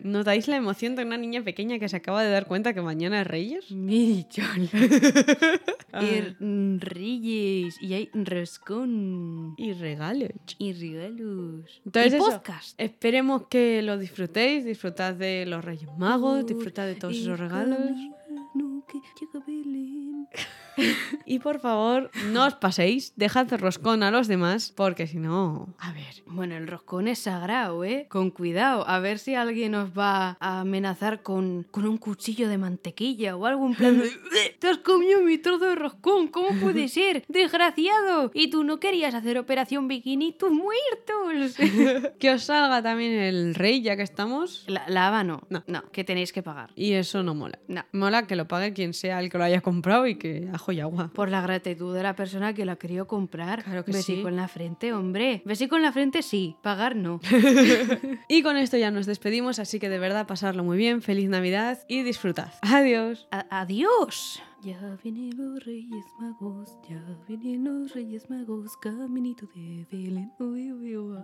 [0.01, 3.21] ¿notáis la emoción de una niña pequeña que se acaba de dar cuenta que mañana
[3.21, 3.67] es Reyes?
[3.71, 4.27] Ay.
[6.41, 7.77] y mm, reyes.
[7.81, 9.55] Y hay roscón.
[9.57, 10.31] Y regalos.
[10.59, 11.81] Y regalos.
[11.85, 12.81] Entonces y eso, podcast.
[12.81, 17.79] Esperemos que lo disfrutéis, disfrutad de los Reyes Magos, disfrutad de todos esos regalos.
[17.79, 20.29] camino que llega Belén.
[21.27, 25.93] Y por favor, no os paséis, dejad roscón a los demás, porque si no, a
[25.93, 28.07] ver, Bueno, el roscón es sagrado, ¿eh?
[28.11, 32.59] Con cuidado, a ver si alguien nos va a amenazar con, con un cuchillo de
[32.59, 34.11] mantequilla o algo en plan de,
[34.59, 36.27] ¡Te has comido mi trozo de roscón!
[36.29, 37.25] ¿Cómo puede ser?
[37.29, 38.33] ¡Desgraciado!
[38.35, 41.55] Y tú no querías hacer operación bikini, tus muertos.
[42.19, 44.65] que os salga también el rey, ya que estamos.
[44.67, 45.43] La, la haba no.
[45.49, 45.63] No.
[45.69, 46.71] No, que tenéis que pagar.
[46.75, 47.59] Y eso no mola.
[47.69, 47.85] No.
[47.93, 50.81] Mola que lo pague quien sea el que lo haya comprado y que ajo y
[50.81, 51.11] agua.
[51.15, 53.63] Por la gratitud de la persona que lo ha querido comprar.
[53.65, 54.29] Claro que Besico sí.
[54.29, 55.43] en la frente, hombre.
[55.45, 57.21] Besico en la frente sí, pagar no.
[58.29, 61.79] Y con esto ya nos despedimos, así que de verdad pasarlo muy bien, feliz Navidad
[61.89, 62.53] y disfrutad.
[62.63, 63.27] Adiós.
[63.31, 64.43] A- adiós.
[64.63, 66.99] Ya vienen los Reyes Magos, ya
[67.29, 70.33] vienen los Reyes Magos, caminito de Belén.
[70.39, 71.19] Uy, uy, uy.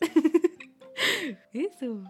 [1.52, 2.02] Eso.